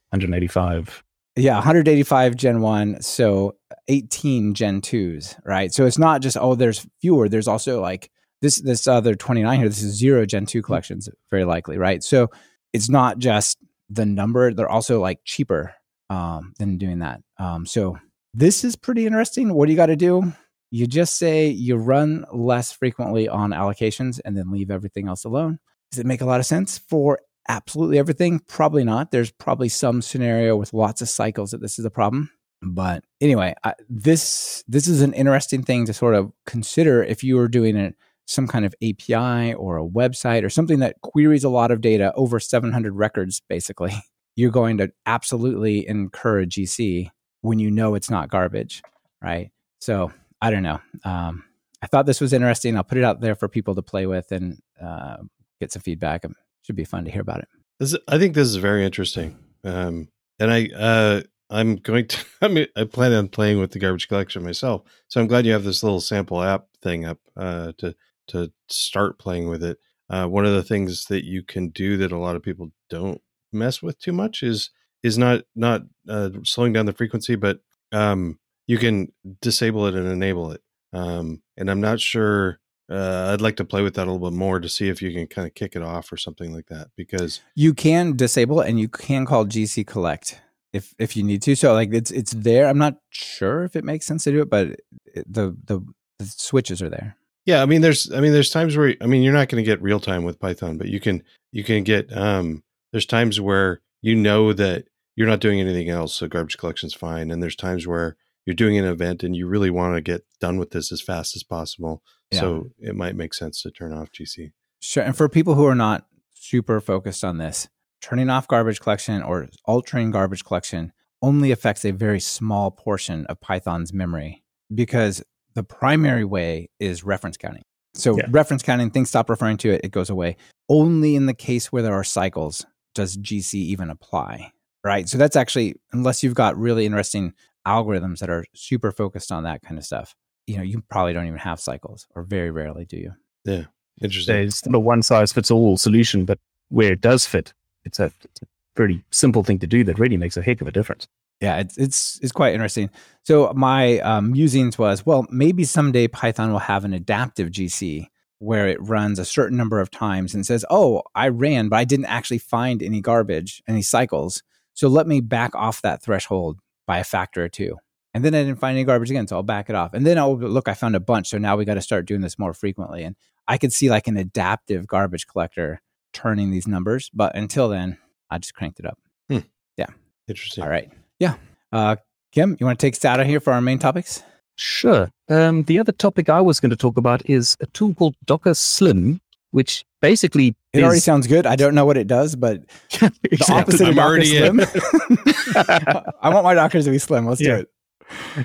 [0.09, 1.03] 185
[1.35, 3.57] yeah, 185 Gen 1, so
[3.89, 5.71] 18 Gen 2s, right?
[5.71, 8.09] So it's not just oh there's fewer, there's also like
[8.41, 12.01] this this other 29 here, this is 0 Gen 2 collections very likely, right?
[12.01, 12.29] So
[12.71, 13.57] it's not just
[13.89, 15.73] the number, they're also like cheaper
[16.09, 17.21] um, than doing that.
[17.37, 17.97] Um, so
[18.33, 19.53] this is pretty interesting.
[19.53, 20.33] What do you got to do?
[20.69, 25.59] You just say you run less frequently on allocations and then leave everything else alone.
[25.91, 28.39] Does it make a lot of sense for absolutely everything?
[28.39, 29.11] Probably not.
[29.11, 32.29] There's probably some scenario with lots of cycles that this is a problem.
[32.61, 37.39] But anyway, I, this this is an interesting thing to sort of consider if you
[37.39, 41.49] are doing it some kind of API or a website or something that queries a
[41.49, 43.41] lot of data over 700 records.
[43.47, 43.93] Basically,
[44.37, 47.09] you're going to absolutely incur a GC
[47.41, 48.83] when you know it's not garbage,
[49.21, 49.49] right?
[49.79, 50.79] So I don't know.
[51.03, 51.43] Um,
[51.81, 52.77] I thought this was interesting.
[52.77, 55.17] I'll put it out there for people to play with and uh,
[55.59, 57.47] get some feedback It should be fun to hear about it.
[57.79, 59.37] This, I think this is very interesting.
[59.63, 63.79] Um, and I, uh, I'm going to, I mean, I plan on playing with the
[63.79, 64.83] garbage collection myself.
[65.07, 67.95] So I'm glad you have this little sample app thing up, uh, to,
[68.27, 69.79] to start playing with it.
[70.11, 73.19] Uh, one of the things that you can do that a lot of people don't
[73.57, 74.69] mess with too much is,
[75.03, 77.59] is not, not, uh, slowing down the frequency, but,
[77.91, 80.61] um, you can disable it and enable it.
[80.93, 84.37] Um, and I'm not sure uh, I'd like to play with that a little bit
[84.37, 86.87] more to see if you can kind of kick it off or something like that
[86.95, 90.39] because you can disable and you can call GC collect
[90.71, 91.55] if if you need to.
[91.55, 92.67] So like it's it's there.
[92.67, 94.67] I'm not sure if it makes sense to do it, but
[95.05, 95.85] it, the, the
[96.19, 97.17] the switches are there.
[97.45, 99.69] Yeah, I mean there's I mean there's times where I mean you're not going to
[99.69, 103.81] get real time with Python, but you can you can get um there's times where
[104.01, 107.87] you know that you're not doing anything else, so garbage collection's fine, and there's times
[107.87, 111.01] where you're doing an event and you really want to get done with this as
[111.01, 112.01] fast as possible.
[112.31, 112.39] Yeah.
[112.39, 114.53] So it might make sense to turn off GC.
[114.79, 115.03] Sure.
[115.03, 117.67] And for people who are not super focused on this,
[118.01, 123.41] turning off garbage collection or altering garbage collection only affects a very small portion of
[123.41, 125.21] Python's memory because
[125.55, 127.63] the primary way is reference counting.
[127.95, 128.27] So yeah.
[128.29, 130.37] reference counting, things stop referring to it, it goes away.
[130.69, 132.65] Only in the case where there are cycles
[132.97, 134.51] does GC even apply,
[134.83, 135.07] right?
[135.07, 137.33] So that's actually, unless you've got really interesting
[137.65, 141.27] algorithms that are super focused on that kind of stuff, you know, you probably don't
[141.27, 143.11] even have cycles, or very rarely do you.
[143.45, 143.63] Yeah,
[144.01, 144.35] interesting.
[144.37, 146.39] It's not a one size fits all solution, but
[146.69, 147.53] where it does fit,
[147.85, 148.45] it's a, it's a
[148.75, 151.07] pretty simple thing to do that really makes a heck of a difference.
[151.41, 152.89] Yeah, it's it's it's quite interesting.
[153.23, 158.07] So my um, musings was, well, maybe someday Python will have an adaptive GC
[158.39, 161.85] where it runs a certain number of times and says, "Oh, I ran, but I
[161.85, 164.43] didn't actually find any garbage, any cycles.
[164.73, 167.77] So let me back off that threshold by a factor or two.
[168.13, 169.93] And then I didn't find any garbage again, so I'll back it off.
[169.93, 171.29] And then I'll look, I found a bunch.
[171.29, 173.03] So now we got to start doing this more frequently.
[173.03, 173.15] And
[173.47, 175.81] I could see like an adaptive garbage collector
[176.13, 177.11] turning these numbers.
[177.13, 177.97] But until then,
[178.29, 178.97] I just cranked it up.
[179.29, 179.39] Hmm.
[179.77, 179.87] Yeah.
[180.27, 180.63] Interesting.
[180.63, 180.91] All right.
[181.19, 181.35] Yeah.
[181.71, 181.97] Uh,
[182.31, 184.23] Kim, you want to take us out of here for our main topics?
[184.57, 185.09] Sure.
[185.29, 188.55] Um, the other topic I was going to talk about is a tool called Docker
[188.55, 191.45] Slim, which basically it is, already sounds good.
[191.45, 193.37] I don't know what it does, but exactly.
[193.37, 196.13] the opposite I'm of Docker Slim.
[196.21, 197.27] I want my Docker to be slim.
[197.27, 197.47] Let's yeah.
[197.47, 197.69] do it.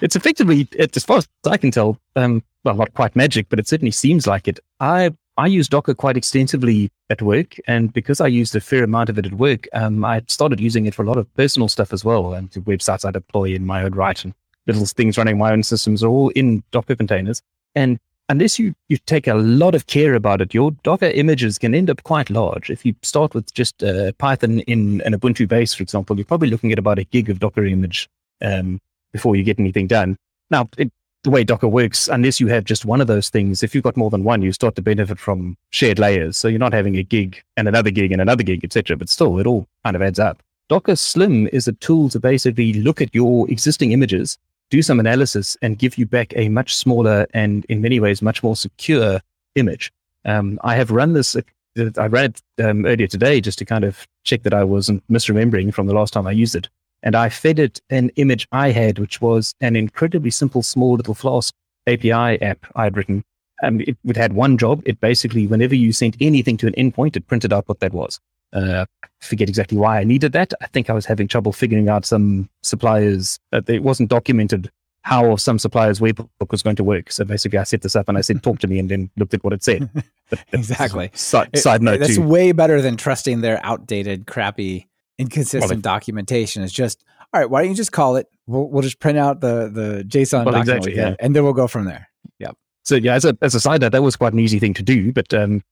[0.03, 3.67] It's effectively, as far as I can tell, um, well, not quite magic, but it
[3.67, 4.61] certainly seems like it.
[4.81, 9.09] I I use Docker quite extensively at work, and because I used a fair amount
[9.09, 11.93] of it at work, um, I started using it for a lot of personal stuff
[11.93, 14.35] as well, and websites I deploy in my own right, and
[14.67, 17.43] little things running my own systems are all in Docker containers.
[17.75, 17.99] And
[18.29, 21.91] unless you, you take a lot of care about it, your Docker images can end
[21.91, 22.71] up quite large.
[22.71, 26.51] If you start with just uh, Python in an Ubuntu base, for example, you're probably
[26.51, 28.09] looking at about a gig of Docker image
[28.41, 28.81] um,
[29.13, 30.17] before you get anything done.
[30.51, 30.93] Now, it,
[31.25, 33.97] the way Docker works, unless you have just one of those things, if you've got
[33.97, 36.37] more than one, you start to benefit from shared layers.
[36.37, 38.97] So you're not having a gig and another gig and another gig, etc.
[38.97, 40.43] But still, it all kind of adds up.
[40.69, 44.37] Docker Slim is a tool to basically look at your existing images,
[44.73, 48.43] do some analysis, and give you back a much smaller and, in many ways, much
[48.43, 49.21] more secure
[49.55, 49.93] image.
[50.25, 51.37] Um, I have run this.
[51.77, 55.75] I ran it um, earlier today just to kind of check that I wasn't misremembering
[55.75, 56.69] from the last time I used it
[57.03, 61.15] and I fed it an image I had, which was an incredibly simple, small little
[61.15, 61.55] Flask
[61.87, 63.25] API app I had written.
[63.63, 64.83] Um, it, it had one job.
[64.87, 68.21] It basically, whenever you sent anything to an endpoint, it printed out what that was.
[68.53, 68.85] Uh,
[69.21, 70.53] forget exactly why I needed that.
[70.61, 73.39] I think I was having trouble figuring out some suppliers.
[73.53, 74.71] Uh, it wasn't documented
[75.03, 77.11] how some suppliers' webhook was going to work.
[77.11, 79.35] So basically, I set this up and I said, "Talk to me," and then looked
[79.35, 79.91] at what it said.
[80.53, 81.11] exactly.
[81.15, 82.01] Side, side note.
[82.01, 82.23] That's too.
[82.23, 84.89] way better than trusting their outdated, crappy
[85.19, 87.49] inconsistent well, documentation It's just all right.
[87.49, 88.29] Why don't you just call it?
[88.47, 91.15] We'll, we'll just print out the the JSON well, document, exactly, yeah.
[91.19, 92.09] and then we'll go from there.
[92.39, 92.51] Yeah.
[92.85, 94.83] So yeah, as a as a side note, that was quite an easy thing to
[94.83, 95.63] do, but um,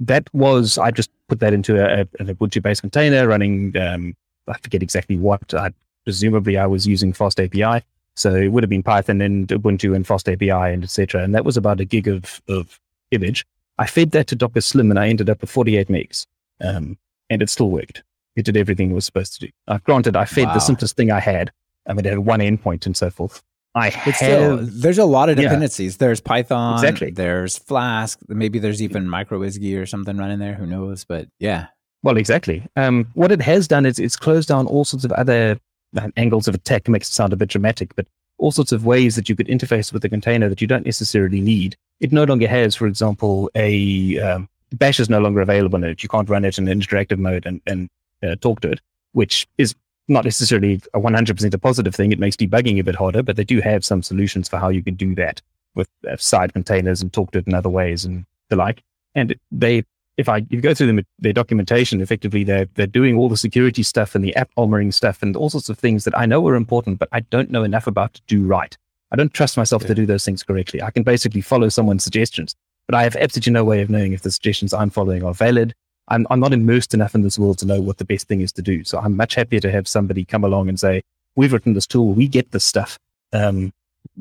[0.00, 3.76] that was I just put that into a, an Ubuntu based container running.
[3.76, 4.14] Um,
[4.48, 5.54] I forget exactly what.
[5.54, 5.72] I
[6.04, 7.82] presumably I was using FastAPI,
[8.14, 11.22] so it would have been Python and Ubuntu and FastAPI and etc.
[11.22, 12.78] And that was about a gig of of
[13.10, 13.46] image.
[13.78, 16.26] I fed that to Docker Slim, and I ended up with 48 megs,
[16.60, 16.98] um,
[17.30, 18.02] and it still worked.
[18.36, 19.52] It did everything it was supposed to do.
[19.68, 20.54] Uh, granted, I fed wow.
[20.54, 21.50] the simplest thing I had.
[21.86, 23.42] I mean, it had one endpoint and so forth.
[23.74, 25.94] I have, still, there's a lot of dependencies.
[25.94, 26.06] Yeah.
[26.06, 27.10] There's Python, exactly.
[27.10, 28.18] There's Flask.
[28.28, 30.54] Maybe there's even MicroWSGI or something running there.
[30.54, 31.04] Who knows?
[31.04, 31.68] But yeah.
[32.02, 32.66] Well, exactly.
[32.76, 35.58] Um, what it has done is it's closed down all sorts of other
[35.96, 36.86] uh, angles of attack.
[36.88, 38.06] Makes it sound a bit dramatic, but
[38.38, 41.40] all sorts of ways that you could interface with the container that you don't necessarily
[41.40, 41.76] need.
[42.00, 46.02] It no longer has, for example, a um, Bash is no longer available in it.
[46.02, 47.88] You can't run it in interactive mode and, and
[48.22, 48.80] uh, talk to it,
[49.12, 49.74] which is
[50.12, 52.12] not necessarily a 100% a positive thing.
[52.12, 54.82] It makes debugging a bit harder, but they do have some solutions for how you
[54.82, 55.40] can do that
[55.74, 58.82] with uh, side containers and talk to it in other ways and the like.
[59.14, 59.84] And they,
[60.16, 63.36] if I if you go through them, their documentation, effectively they're they're doing all the
[63.36, 66.46] security stuff and the app armoring stuff and all sorts of things that I know
[66.48, 68.76] are important, but I don't know enough about to do right.
[69.10, 69.88] I don't trust myself yeah.
[69.88, 70.82] to do those things correctly.
[70.82, 72.54] I can basically follow someone's suggestions,
[72.86, 75.74] but I have absolutely no way of knowing if the suggestions I'm following are valid
[76.08, 78.52] I'm, I'm not immersed enough in this world to know what the best thing is
[78.52, 78.84] to do.
[78.84, 81.02] So I'm much happier to have somebody come along and say,
[81.36, 82.98] we've written this tool, we get this stuff.
[83.32, 83.72] Um,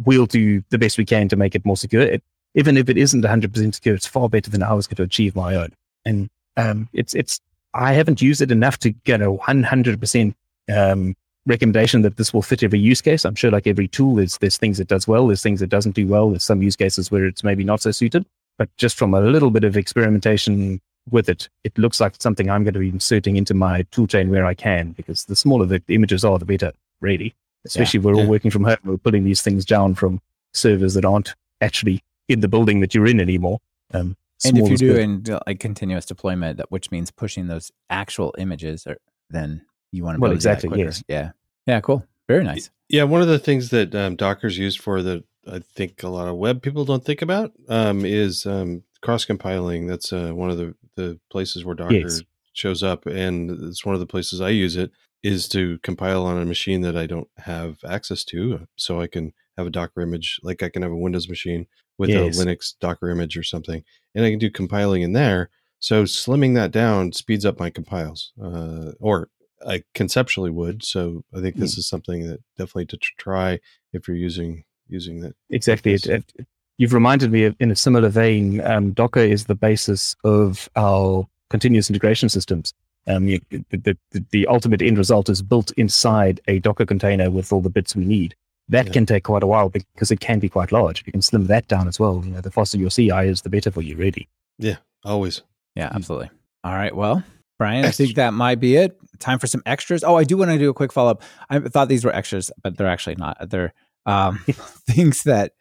[0.05, 2.03] we'll do the best we can to make it more secure.
[2.03, 2.23] It,
[2.53, 5.35] even if it isn't 100% secure, it's far better than I was going to achieve
[5.35, 5.69] my own.
[6.05, 7.39] And um, it's, it's,
[7.73, 10.33] I haven't used it enough to get a 100%
[10.73, 11.15] um,
[11.45, 13.25] recommendation that this will fit every use case.
[13.25, 15.95] I'm sure like every tool, there's, there's things it does well, there's things it doesn't
[15.95, 18.25] do well, there's some use cases where it's maybe not so suited.
[18.57, 22.63] But just from a little bit of experimentation with it, it looks like something I'm
[22.63, 26.23] going to be inserting into my toolchain where I can, because the smaller the images
[26.25, 27.35] are, the better, really.
[27.65, 28.21] Especially yeah, we're yeah.
[28.23, 28.77] all working from home.
[28.83, 30.19] We're putting these things down from
[30.53, 33.59] servers that aren't actually in the building that you're in anymore.
[33.93, 38.87] Um, and if you're doing like continuous deployment, that which means pushing those actual images,
[38.87, 38.97] or,
[39.29, 41.03] then you want to well exactly yes.
[41.07, 41.31] yeah
[41.67, 45.23] yeah cool very nice yeah one of the things that um, Docker's used for that
[45.47, 49.87] I think a lot of web people don't think about um, is um, cross compiling.
[49.87, 52.21] That's uh, one of the the places where Docker yes.
[52.53, 54.91] shows up, and it's one of the places I use it
[55.23, 59.33] is to compile on a machine that I don't have access to, so I can
[59.57, 61.67] have a Docker image, like I can have a Windows machine
[61.97, 62.39] with yes.
[62.39, 63.83] a Linux Docker image or something,
[64.15, 65.49] and I can do compiling in there.
[65.79, 69.29] So slimming that down speeds up my compiles, uh, or
[69.67, 70.83] I conceptually would.
[70.83, 71.79] So I think this mm.
[71.79, 73.59] is something that definitely to try
[73.93, 75.35] if you're using using that.
[75.49, 75.93] Exactly.
[75.93, 76.33] It, it,
[76.81, 81.27] you've reminded me of, in a similar vein, um, Docker is the basis of our
[81.51, 82.73] continuous integration systems.
[83.05, 87.53] Um, you, the, the, the, ultimate end result is built inside a Docker container with
[87.53, 88.33] all the bits we need.
[88.67, 88.93] That yeah.
[88.93, 91.03] can take quite a while because it can be quite large.
[91.05, 92.23] You can slim that down as well.
[92.25, 94.27] You know, the faster your CI is, the better for you, really.
[94.57, 95.43] Yeah, always.
[95.75, 96.31] Yeah, absolutely.
[96.63, 96.95] All right.
[96.95, 97.23] Well,
[97.59, 98.97] Brian, I think that might be it.
[99.19, 100.03] Time for some extras.
[100.03, 101.21] Oh, I do want to do a quick follow up.
[101.47, 103.49] I thought these were extras, but they're actually not.
[103.51, 103.71] They're
[104.07, 105.53] um, things that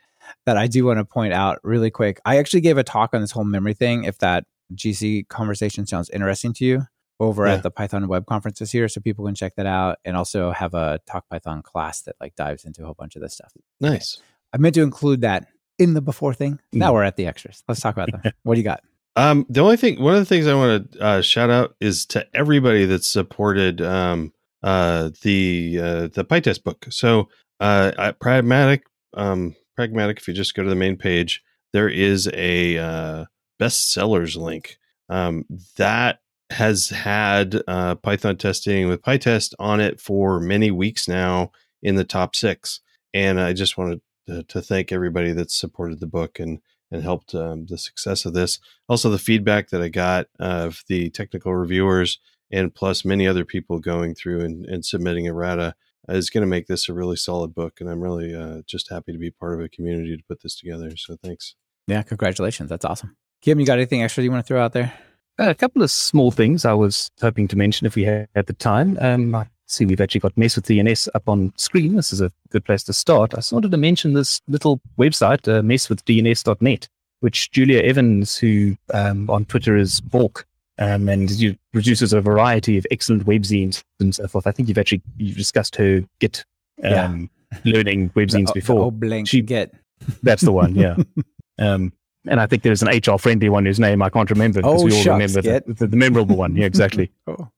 [0.46, 2.20] that I do want to point out really quick.
[2.24, 4.04] I actually gave a talk on this whole memory thing.
[4.04, 6.82] If that GC conversation sounds interesting to you,
[7.20, 7.54] over yeah.
[7.54, 10.50] at the Python web conference conferences here, so people can check that out, and also
[10.50, 13.52] have a Talk Python class that like dives into a whole bunch of this stuff.
[13.80, 14.20] Nice.
[14.52, 15.46] I meant to include that
[15.78, 16.58] in the before thing.
[16.72, 16.94] Now mm.
[16.94, 17.62] we're at the extras.
[17.68, 18.32] Let's talk about them.
[18.42, 18.82] what do you got?
[19.16, 22.06] Um, the only thing, one of the things I want to uh, shout out is
[22.06, 26.86] to everybody that supported um, uh, the uh, the PyTest book.
[26.90, 27.28] So,
[27.60, 30.18] uh, pragmatic, um, pragmatic.
[30.18, 33.24] If you just go to the main page, there is a uh,
[33.58, 34.76] bestsellers link.
[35.08, 35.46] Um,
[35.78, 36.18] that
[36.50, 41.50] has had uh, Python testing with PyTest on it for many weeks now
[41.82, 42.80] in the top six.
[43.14, 46.60] And I just wanted to, to thank everybody that supported the book and
[46.90, 48.58] and helped um, the success of this.
[48.86, 52.18] Also, the feedback that I got of the technical reviewers
[52.50, 55.74] and plus many other people going through and, and submitting errata
[56.10, 57.80] is going to make this a really solid book.
[57.80, 60.56] And I'm really uh, just happy to be part of a community to put this
[60.56, 60.96] together.
[60.96, 61.54] So thanks.
[61.86, 62.70] Yeah, congratulations.
[62.70, 63.16] That's awesome.
[63.42, 64.92] Kim, you got anything extra you want to throw out there?
[65.38, 68.98] A couple of small things I was hoping to mention if we had the time.
[69.00, 71.96] Um, I see we've actually got Mess with DNS up on screen.
[71.96, 73.32] This is a good place to start.
[73.32, 76.88] I just wanted to mention this little website, uh, messwithdns.net,
[77.20, 80.46] which Julia Evans, who um, on Twitter is Bork,
[80.80, 84.46] um, and you produces a variety of excellent webzines and so forth.
[84.46, 86.44] I think you've actually you've discussed her Git
[86.82, 87.30] um,
[87.64, 87.72] yeah.
[87.72, 88.86] learning webzines the, before.
[88.86, 89.74] Oh, blank she, Git.
[90.22, 90.96] That's the one, yeah.
[91.58, 91.92] um,
[92.26, 94.86] and I think there's an HR friendly one whose name I can't remember because oh,
[94.86, 96.56] we all shucks, remember the, the, the, memorable one.
[96.56, 97.12] Yeah, exactly.
[97.26, 97.48] oh.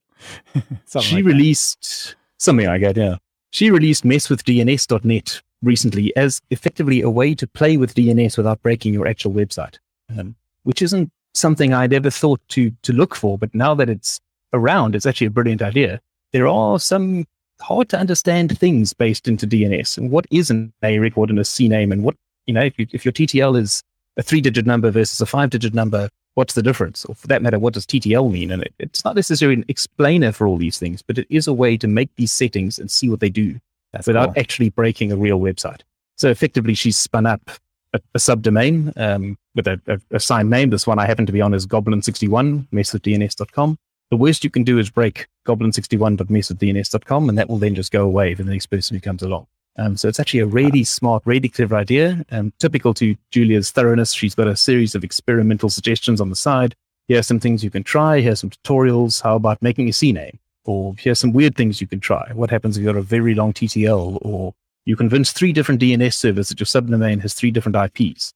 [1.00, 3.16] she like released something I get, yeah.
[3.50, 9.06] She released messwithdns.net recently as effectively a way to play with DNS without breaking your
[9.06, 9.78] actual website,
[10.16, 13.38] um, which isn't something I'd ever thought to to look for.
[13.38, 14.20] But now that it's
[14.52, 16.00] around, it's actually a brilliant idea.
[16.32, 17.26] There are some
[17.60, 21.92] hard to understand things based into DNS and what isn't a record and a CNAME
[21.92, 22.16] and what
[22.46, 23.82] you know if, you, if your TTL is
[24.16, 27.04] a three digit number versus a five digit number, what's the difference?
[27.04, 28.50] Or for that matter, what does TTL mean?
[28.50, 31.52] And it, it's not necessarily an explainer for all these things, but it is a
[31.52, 33.58] way to make these settings and see what they do
[33.92, 34.40] That's without cool.
[34.40, 35.80] actually breaking a real website.
[36.16, 37.50] So effectively, she's spun up
[37.92, 40.70] a, a subdomain um, with a, a, a signed name.
[40.70, 43.78] This one I happen to be on is goblin61, messwithdns.com.
[44.10, 48.34] The worst you can do is break goblin61.messwithdns.com, and that will then just go away
[48.34, 49.46] for the next person who comes along.
[49.78, 52.24] Um, so it's actually a really smart, really clever idea.
[52.30, 56.74] Um, typical to Julia's thoroughness, she's got a series of experimental suggestions on the side.
[57.08, 58.20] Here are some things you can try.
[58.20, 59.22] Here's some tutorials.
[59.22, 60.38] How about making a CNAME?
[60.64, 62.30] Or here's some weird things you can try.
[62.34, 64.18] What happens if you've got a very long TTL?
[64.20, 64.54] Or
[64.84, 68.32] you convince three different DNS servers that your subdomain has three different IPs.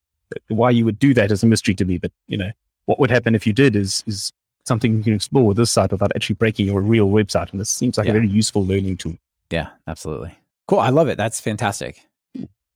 [0.47, 1.97] Why you would do that is a mystery to me.
[1.97, 2.51] But you know
[2.85, 4.31] what would happen if you did is is
[4.65, 7.51] something you can explore with this site without actually breaking your real website.
[7.51, 8.11] And this seems like yeah.
[8.11, 9.15] a very useful learning tool.
[9.49, 10.35] Yeah, absolutely.
[10.67, 10.79] Cool.
[10.79, 11.17] I love it.
[11.17, 12.01] That's fantastic.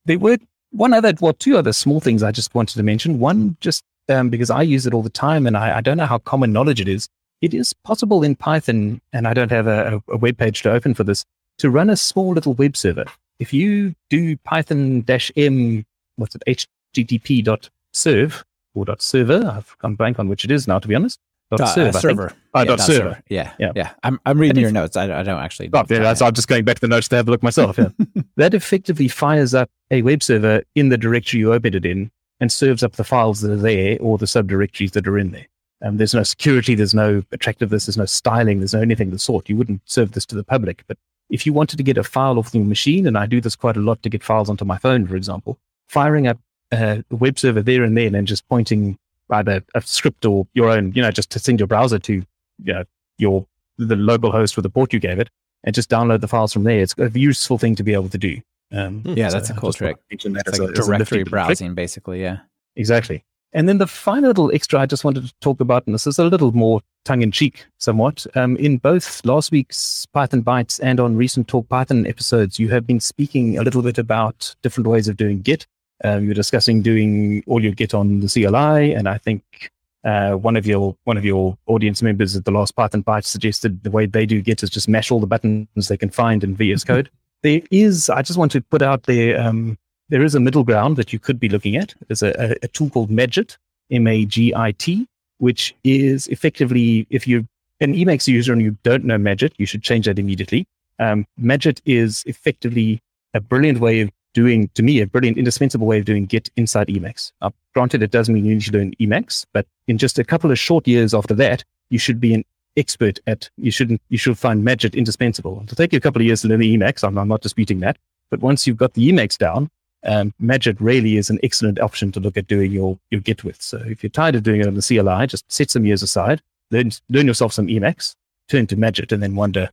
[0.06, 0.38] There were
[0.70, 3.18] one other, well, two other small things I just wanted to mention.
[3.18, 6.06] One, just um, because I use it all the time and I, I, don't know
[6.06, 7.08] how common knowledge it is.
[7.40, 10.94] It is possible in Python, and I don't have a, a web page to open
[10.94, 11.24] for this,
[11.58, 13.04] to run a small little web server.
[13.42, 15.04] If you do python
[15.36, 15.84] m,
[16.14, 20.86] what's it, http.serve or dot .server, I've gone blank on which it is now, to
[20.86, 21.18] be honest,
[21.50, 22.32] Dot uh, serve, server.
[22.54, 22.98] Uh, yeah, dot server.
[22.98, 23.22] server.
[23.28, 23.90] Yeah, yeah, yeah.
[24.04, 24.96] I'm, I'm reading your notes.
[24.96, 25.70] I, I don't actually.
[25.72, 27.76] Oh, yeah, that's, I'm just going back to the notes to have a look myself.
[27.78, 27.88] Yeah.
[28.36, 32.52] that effectively fires up a web server in the directory you opened it in and
[32.52, 35.48] serves up the files that are there or the subdirectories that are in there.
[35.82, 39.18] Um, there's no security, there's no attractiveness, there's no styling, there's no anything of the
[39.18, 39.48] sort.
[39.48, 40.84] You wouldn't serve this to the public.
[40.86, 40.96] But
[41.32, 43.76] if you wanted to get a file off your machine, and I do this quite
[43.76, 45.58] a lot to get files onto my phone, for example,
[45.88, 46.38] firing up
[46.70, 48.98] a web server there and then and just pointing
[49.30, 52.22] either a script or your own, you know, just to send your browser to
[52.62, 52.84] you know,
[53.18, 53.46] your
[53.78, 55.30] the local host with the port you gave it
[55.64, 56.80] and just download the files from there.
[56.80, 58.40] It's a useful thing to be able to do.
[58.70, 59.96] Um, yeah, that's a cool trick.
[60.10, 61.76] It's like a, directory browsing, trick.
[61.76, 62.22] basically.
[62.22, 62.38] Yeah,
[62.76, 63.24] exactly.
[63.52, 66.18] And then the final little extra I just wanted to talk about, and this is
[66.18, 68.26] a little more tongue in cheek, somewhat.
[68.34, 72.86] Um, in both last week's Python Bytes and on recent Talk Python episodes, you have
[72.86, 75.66] been speaking a little bit about different ways of doing Git.
[76.04, 79.70] Um, you were discussing doing all your Git on the CLI, and I think
[80.04, 83.84] uh, one of your one of your audience members at the last Python Byte suggested
[83.84, 86.56] the way they do Git is just mash all the buttons they can find in
[86.56, 87.10] VS Code.
[87.42, 89.76] there is, I just want to put out there, um,
[90.12, 91.94] there is a middle ground that you could be looking at.
[92.06, 93.56] There's a, a, tool called Magit,
[93.90, 95.08] M A G I T,
[95.38, 97.44] which is effectively if you're
[97.80, 100.66] an Emacs user and you don't know Magit, you should change that immediately.
[100.98, 103.00] Um, Magit is effectively
[103.32, 106.88] a brilliant way of doing, to me, a brilliant, indispensable way of doing Git inside
[106.88, 107.32] Emacs.
[107.40, 110.50] Uh, granted, it doesn't mean you need to learn Emacs, but in just a couple
[110.50, 112.44] of short years after that, you should be an
[112.76, 115.62] expert at, you shouldn't, you should find Magit indispensable.
[115.64, 117.02] It'll take you a couple of years to learn the Emacs.
[117.02, 117.96] I'm, I'm not disputing that.
[118.30, 119.70] But once you've got the Emacs down,
[120.04, 123.60] um, Magit really is an excellent option to look at doing your, your Git with.
[123.62, 126.42] So if you're tired of doing it on the CLI, just set some years aside,
[126.70, 128.14] learn, learn yourself some Emacs,
[128.48, 129.70] turn to Magit, and then wonder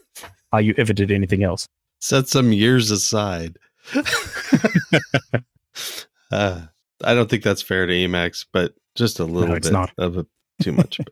[0.51, 1.67] how you ever did anything else.
[1.99, 3.57] Set some years aside.
[6.31, 6.61] uh,
[7.03, 9.91] I don't think that's fair to Emacs, but just a little no, bit not.
[9.97, 10.25] of a,
[10.61, 10.99] too much.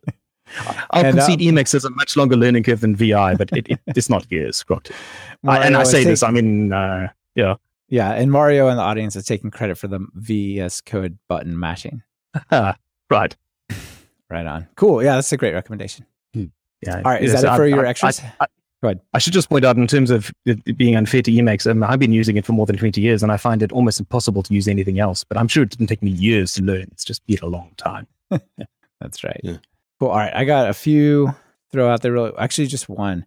[0.92, 3.68] I'll and, concede um, Emacs has a much longer learning curve than VI, but it,
[3.70, 4.96] it, it's not years, granted.
[5.44, 7.56] and I say this, I mean, uh, yeah.
[7.90, 12.04] Yeah, and Mario in the audience is taking credit for the VS Code button mashing.
[12.52, 13.36] right.
[14.30, 14.68] Right on.
[14.76, 15.02] Cool.
[15.02, 16.06] Yeah, that's a great recommendation.
[16.34, 16.48] Hmm.
[16.82, 16.98] Yeah.
[16.98, 17.24] All right.
[17.24, 18.22] Is that it for I, your I, extras?
[18.42, 18.48] I,
[18.82, 19.00] Go ahead.
[19.14, 21.98] I should just point out, in terms of it being unfair to Emacs, um, I've
[21.98, 24.54] been using it for more than 20 years and I find it almost impossible to
[24.54, 25.24] use anything else.
[25.24, 26.88] But I'm sure it didn't take me years to learn.
[26.92, 28.06] It's just been a long time.
[29.00, 29.40] That's right.
[29.44, 29.58] Yeah.
[30.00, 30.10] Cool.
[30.10, 30.34] All right.
[30.34, 31.34] I got a few
[31.72, 32.12] throw out there.
[32.12, 33.26] Really, actually, just one.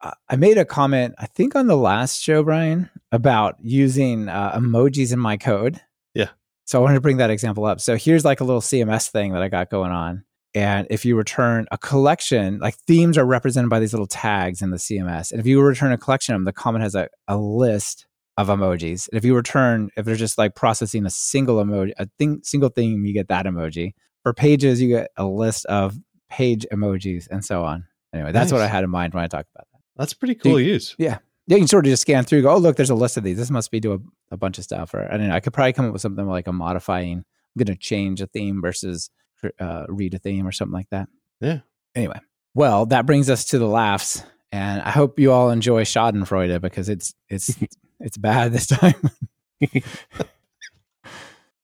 [0.00, 5.12] I made a comment, I think on the last show, Brian, about using uh, emojis
[5.12, 5.80] in my code.
[6.14, 6.28] Yeah.
[6.64, 7.80] So I wanted to bring that example up.
[7.80, 10.24] So here's like a little CMS thing that I got going on.
[10.54, 14.70] And if you return a collection, like themes are represented by these little tags in
[14.70, 15.30] the CMS.
[15.30, 18.48] And if you return a collection of them, the comment has a, a list of
[18.48, 19.08] emojis.
[19.08, 22.70] And if you return, if they're just like processing a single emoji, a thing, single
[22.70, 23.94] theme, you get that emoji.
[24.22, 25.98] For pages, you get a list of
[26.30, 27.86] page emojis and so on.
[28.14, 28.58] Anyway, that's nice.
[28.58, 29.77] what I had in mind when I talked about that.
[29.98, 30.94] That's pretty cool you, use.
[30.98, 31.18] Yeah.
[31.46, 33.24] Yeah, you can sort of just scan through, go, oh, look, there's a list of
[33.24, 33.38] these.
[33.38, 33.98] This must be do a,
[34.34, 34.92] a bunch of stuff.
[34.92, 35.34] Or I don't know.
[35.34, 37.18] I could probably come up with something like a modifying.
[37.18, 39.10] I'm going to change a theme versus
[39.58, 41.08] uh, read a theme or something like that.
[41.40, 41.60] Yeah.
[41.94, 42.20] Anyway,
[42.54, 44.22] well, that brings us to the laughs,
[44.52, 47.56] and I hope you all enjoy Schadenfreude because it's it's
[48.00, 48.94] it's bad this time.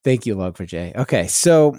[0.02, 0.96] Thank you, Log4j.
[0.96, 1.78] Okay, so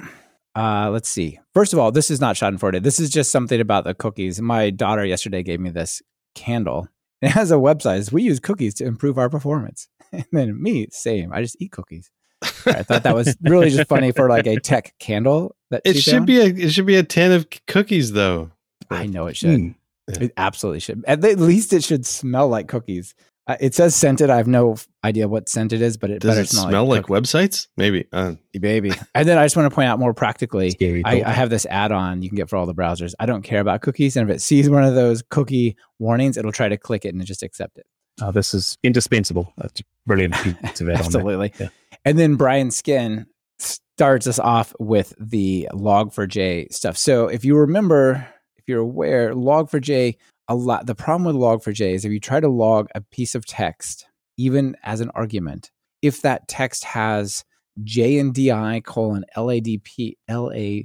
[0.56, 1.40] uh, let's see.
[1.54, 2.82] First of all, this is not Schadenfreude.
[2.82, 4.42] This is just something about the cookies.
[4.42, 6.02] My daughter yesterday gave me this
[6.36, 6.88] candle.
[7.22, 8.12] It has a website.
[8.12, 9.88] We use cookies to improve our performance.
[10.12, 11.34] And then me, same.
[11.34, 12.10] I just eat cookies.
[12.42, 15.56] I thought that was really just funny for like a tech candle.
[15.72, 16.28] That it should found.
[16.28, 18.52] be a it should be a tin of cookies though.
[18.90, 19.60] I know it should.
[19.60, 19.76] Mm.
[20.08, 21.04] It absolutely should.
[21.06, 23.16] At least it should smell like cookies.
[23.48, 24.32] Uh, it says scented.
[24.32, 26.86] I have no idea what scent it is, but it does better it smell, smell
[26.86, 27.68] like, like websites.
[27.78, 28.92] Maybe, uh, maybe.
[29.14, 30.76] and then I just want to point out more practically.
[31.06, 33.14] I, I, have this add-on you can get for all the browsers.
[33.20, 36.52] I don't care about cookies, and if it sees one of those cookie warnings, it'll
[36.52, 37.86] try to click it and just accept it.
[38.22, 39.54] Oh, this is indispensable.
[39.58, 40.36] That's brilliant.
[40.64, 41.54] Absolutely.
[41.60, 41.70] Yeah.
[42.04, 43.28] And then Brian Skinn
[43.60, 46.98] starts us off with the log4j stuff.
[46.98, 48.28] So if you remember,
[48.58, 50.16] if you're aware, log4j
[50.48, 53.46] a lot the problem with log4j is if you try to log a piece of
[53.46, 55.72] text even as an argument
[56.02, 57.44] if that text has
[57.84, 60.84] j and di colon ladp la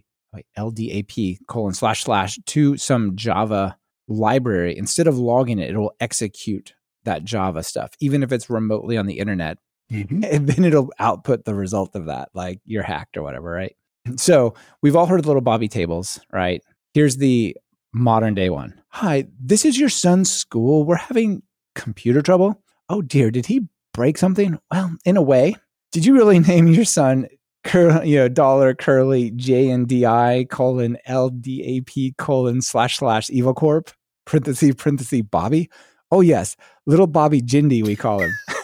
[0.58, 3.76] ldap colon slash slash to some java
[4.08, 8.96] library instead of logging it it will execute that java stuff even if it's remotely
[8.96, 9.58] on the internet
[9.90, 10.24] mm-hmm.
[10.24, 13.76] and then it'll output the result of that like you're hacked or whatever right
[14.16, 16.62] so we've all heard little bobby tables right
[16.94, 17.56] here's the
[17.92, 18.80] modern day one.
[18.88, 20.84] Hi, this is your son's school.
[20.84, 21.42] We're having
[21.74, 22.62] computer trouble.
[22.88, 24.58] Oh dear, did he break something?
[24.70, 25.56] Well, in a way.
[25.92, 27.28] Did you really name your son
[27.64, 32.62] cur- you know, dollar curly J N D I colon L D A P colon
[32.62, 33.90] slash slash evil corp
[34.24, 35.70] parenthesis parenthesis Bobby?
[36.10, 38.32] Oh yes, little Bobby Jindy we call him.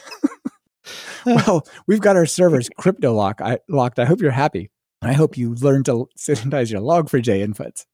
[1.26, 3.98] well, we've got our servers crypto lock I, locked.
[3.98, 4.70] I hope you're happy.
[5.02, 7.84] I hope you learn to sanitize your log4j inputs.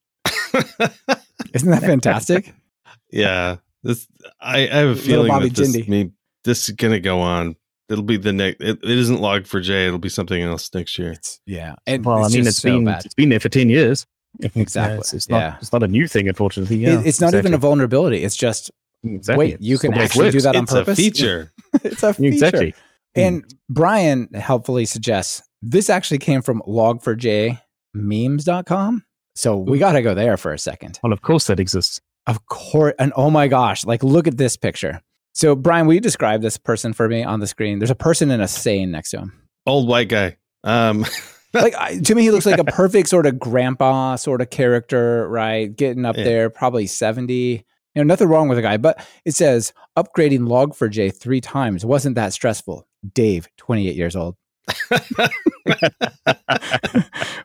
[1.55, 2.55] Isn't that fantastic?
[3.11, 3.57] yeah.
[3.82, 4.07] This
[4.40, 6.12] I, I have a feeling that this, I mean,
[6.44, 7.57] this is gonna go on.
[7.88, 8.62] It'll be the next.
[8.62, 9.88] It, it isn't log4j.
[9.88, 11.12] It'll be something else next year.
[11.12, 11.74] It's, yeah.
[11.86, 13.05] And well, I mean, it's so been bad.
[13.05, 14.07] it's been there for ten years.
[14.55, 14.96] Exactly.
[14.98, 15.38] it's, it's, not.
[15.38, 15.57] Yeah.
[15.61, 16.76] It's not a new thing, unfortunately.
[16.76, 17.00] Yeah.
[17.00, 17.38] It, it's not exactly.
[17.40, 18.24] even a vulnerability.
[18.24, 18.70] It's just
[19.05, 19.50] exactly.
[19.50, 19.61] wait.
[19.61, 20.98] You can actually do that on it's purpose.
[20.98, 21.53] A feature.
[21.84, 22.28] it's a feature.
[22.28, 22.74] Exactly.
[23.14, 23.53] And mm.
[23.68, 27.61] Brian helpfully suggests this actually came from log4j
[27.94, 29.05] memes.com.
[29.34, 30.98] So we got to go there for a second.
[31.02, 32.00] Well, of course that exists.
[32.26, 32.94] Of course.
[32.98, 35.00] And oh my gosh, like look at this picture.
[35.34, 37.78] So, Brian, will you describe this person for me on the screen?
[37.78, 39.48] There's a person in a seine next to him.
[39.66, 40.36] Old white guy.
[40.62, 41.06] Um.
[41.54, 45.74] like to me, he looks like a perfect sort of grandpa sort of character, right?
[45.74, 46.24] Getting up yeah.
[46.24, 47.32] there, probably 70.
[47.32, 47.64] You
[47.96, 52.32] know, nothing wrong with the guy, but it says upgrading log4j three times wasn't that
[52.32, 52.86] stressful.
[53.14, 54.36] Dave, 28 years old.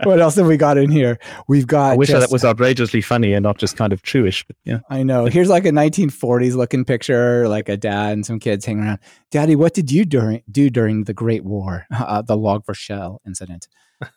[0.03, 1.17] what else have we got in here?
[1.47, 1.93] We've got.
[1.93, 4.45] I wish just, that was outrageously funny and not just kind of truish.
[4.45, 5.25] But yeah, I know.
[5.25, 8.99] Here's like a 1940s looking picture, like a dad and some kids hanging around.
[9.31, 13.67] Daddy, what did you during do during the Great War, uh, the Log4Shell incident?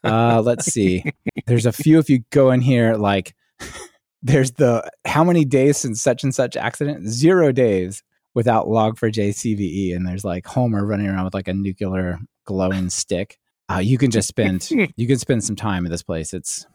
[0.04, 1.04] Uh, let's see.
[1.46, 1.98] There's a few.
[1.98, 3.34] If you go in here, like
[4.22, 7.08] there's the how many days since such and such accident?
[7.08, 8.02] Zero days
[8.34, 12.18] without Log4j CVE, and there's like Homer running around with like a nuclear
[12.50, 13.38] glowing stick.
[13.70, 16.34] Uh, you can just spend you can spend some time in this place.
[16.34, 16.66] It's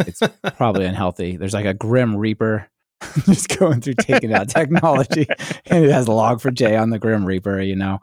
[0.00, 0.20] it's
[0.56, 1.38] probably unhealthy.
[1.38, 2.68] There's like a Grim Reaper
[3.24, 5.26] just going through taking out technology,
[5.66, 7.62] and it has a log4j on the Grim Reaper.
[7.62, 8.00] You know,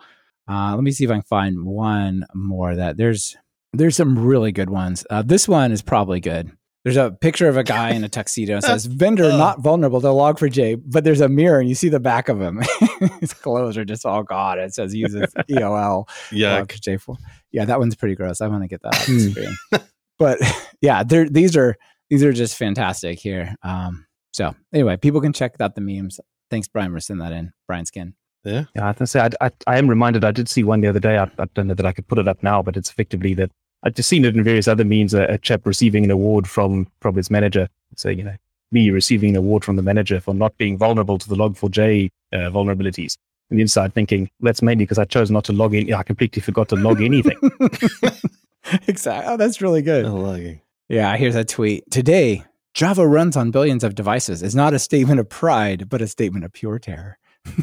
[0.49, 2.75] uh, let me see if I can find one more.
[2.75, 3.37] That there's
[3.73, 5.05] there's some really good ones.
[5.09, 6.51] Uh, this one is probably good.
[6.83, 10.07] There's a picture of a guy in a tuxedo and says vendor not vulnerable to
[10.07, 12.61] log4j, but there's a mirror and you see the back of him.
[13.21, 14.59] His clothes are just all gone.
[14.59, 16.09] It says uses EOL.
[16.31, 16.61] Yeah.
[16.61, 17.17] Log4j.
[17.51, 18.41] Yeah, that one's pretty gross.
[18.41, 19.87] I want to get that on the screen.
[20.19, 20.39] but
[20.81, 21.77] yeah, these are
[22.09, 23.55] these are just fantastic here.
[23.63, 26.19] Um, so anyway, people can check out the memes.
[26.49, 27.53] Thanks, Brian, for sending that in.
[27.65, 28.13] Brian Skinn.
[28.43, 28.65] Yeah.
[28.75, 30.87] Yeah, I have to say, I, I, I, am reminded, I did see one the
[30.87, 31.17] other day.
[31.17, 33.51] I, I, don't know that I could put it up now, but it's effectively that
[33.83, 35.13] I've just seen it in various other means.
[35.13, 37.67] A, a chap receiving an award from from his manager.
[37.95, 38.35] So you know,
[38.71, 42.37] me receiving an award from the manager for not being vulnerable to the Log4j uh,
[42.37, 43.17] vulnerabilities.
[43.49, 45.93] And the inside thinking, that's mainly because I chose not to log in.
[45.93, 47.37] I completely forgot to log anything.
[48.87, 49.31] exactly.
[49.31, 50.05] Oh, that's really good.
[50.05, 50.61] No logging.
[50.89, 51.89] Yeah, here's a tweet.
[51.91, 56.07] Today, Java runs on billions of devices is not a statement of pride, but a
[56.07, 57.17] statement of pure terror.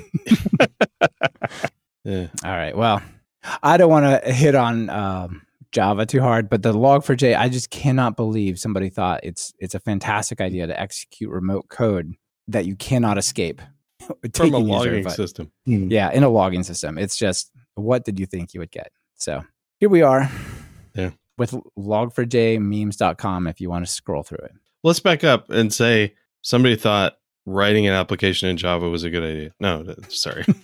[2.04, 2.28] yeah.
[2.44, 2.76] All right.
[2.76, 3.02] Well,
[3.62, 5.42] I don't want to hit on um,
[5.72, 9.80] Java too hard, but the log4j, I just cannot believe somebody thought it's it's a
[9.80, 12.14] fantastic idea to execute remote code
[12.48, 13.62] that you cannot escape
[14.34, 15.52] from a logging system.
[15.66, 15.90] Hmm.
[15.90, 16.98] Yeah, in a logging system.
[16.98, 18.90] It's just what did you think you would get?
[19.16, 19.44] So
[19.78, 20.30] here we are.
[20.94, 21.10] Yeah.
[21.38, 24.52] With log4jmemes.com if you want to scroll through it.
[24.82, 27.16] Let's back up and say somebody thought
[27.46, 29.52] writing an application in Java was a good idea.
[29.60, 30.44] No, sorry.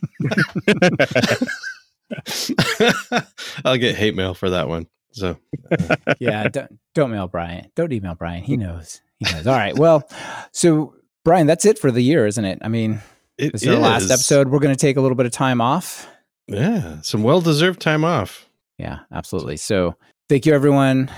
[3.64, 4.86] I'll get hate mail for that one.
[5.16, 5.38] So,
[6.20, 7.70] yeah, don't don't mail Brian.
[7.74, 8.44] Don't email Brian.
[8.44, 9.00] He knows.
[9.18, 9.46] He knows.
[9.46, 9.76] All right.
[9.76, 10.06] Well,
[10.52, 10.94] so
[11.24, 12.58] Brian, that's it for the year, isn't it?
[12.60, 13.00] I mean,
[13.38, 14.48] it this is our last episode.
[14.48, 16.06] We're going to take a little bit of time off.
[16.48, 18.48] Yeah, some well deserved time off.
[18.78, 19.56] Yeah, absolutely.
[19.56, 19.96] So,
[20.28, 21.10] thank you everyone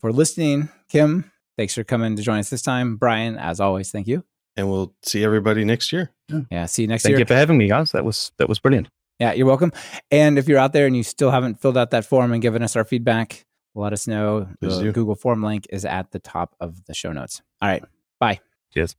[0.00, 0.70] for listening.
[0.88, 2.96] Kim, thanks for coming to join us this time.
[2.96, 4.24] Brian, as always, thank you.
[4.56, 6.10] And we'll see everybody next year.
[6.50, 7.18] Yeah, see you next thank year.
[7.18, 7.92] Thank you for having me, guys.
[7.92, 8.88] That was that was brilliant.
[9.22, 9.70] Yeah, you're welcome.
[10.10, 12.60] And if you're out there and you still haven't filled out that form and given
[12.60, 14.48] us our feedback, let us know.
[14.60, 14.92] Please the do.
[14.92, 17.40] Google form link is at the top of the show notes.
[17.60, 17.84] All right.
[18.18, 18.40] Bye.
[18.74, 18.96] Cheers.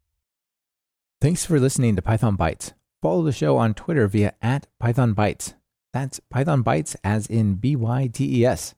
[1.20, 2.72] Thanks for listening to Python Bytes.
[3.02, 5.56] Follow the show on Twitter via at Python Bytes.
[5.92, 8.76] That's Python Bytes as in B Y T E S.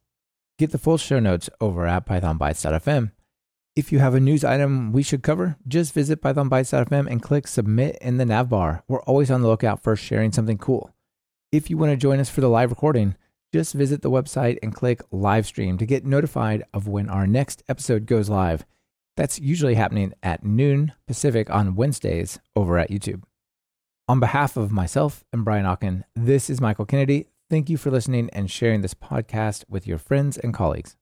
[0.57, 3.11] Get the full show notes over at pythonbytes.fm.
[3.75, 7.99] If you have a news item we should cover, just visit pythonbytes.fm and click submit
[8.01, 8.83] in the nav bar.
[8.87, 10.94] We're always on the lookout for sharing something cool.
[11.55, 13.15] If you want to join us for the live recording,
[13.53, 17.63] just visit the website and click live stream to get notified of when our next
[17.69, 18.65] episode goes live.
[19.15, 23.23] That's usually happening at noon Pacific on Wednesdays over at YouTube.
[24.09, 27.29] On behalf of myself and Brian Okken, this is Michael Kennedy.
[27.49, 30.97] Thank you for listening and sharing this podcast with your friends and colleagues.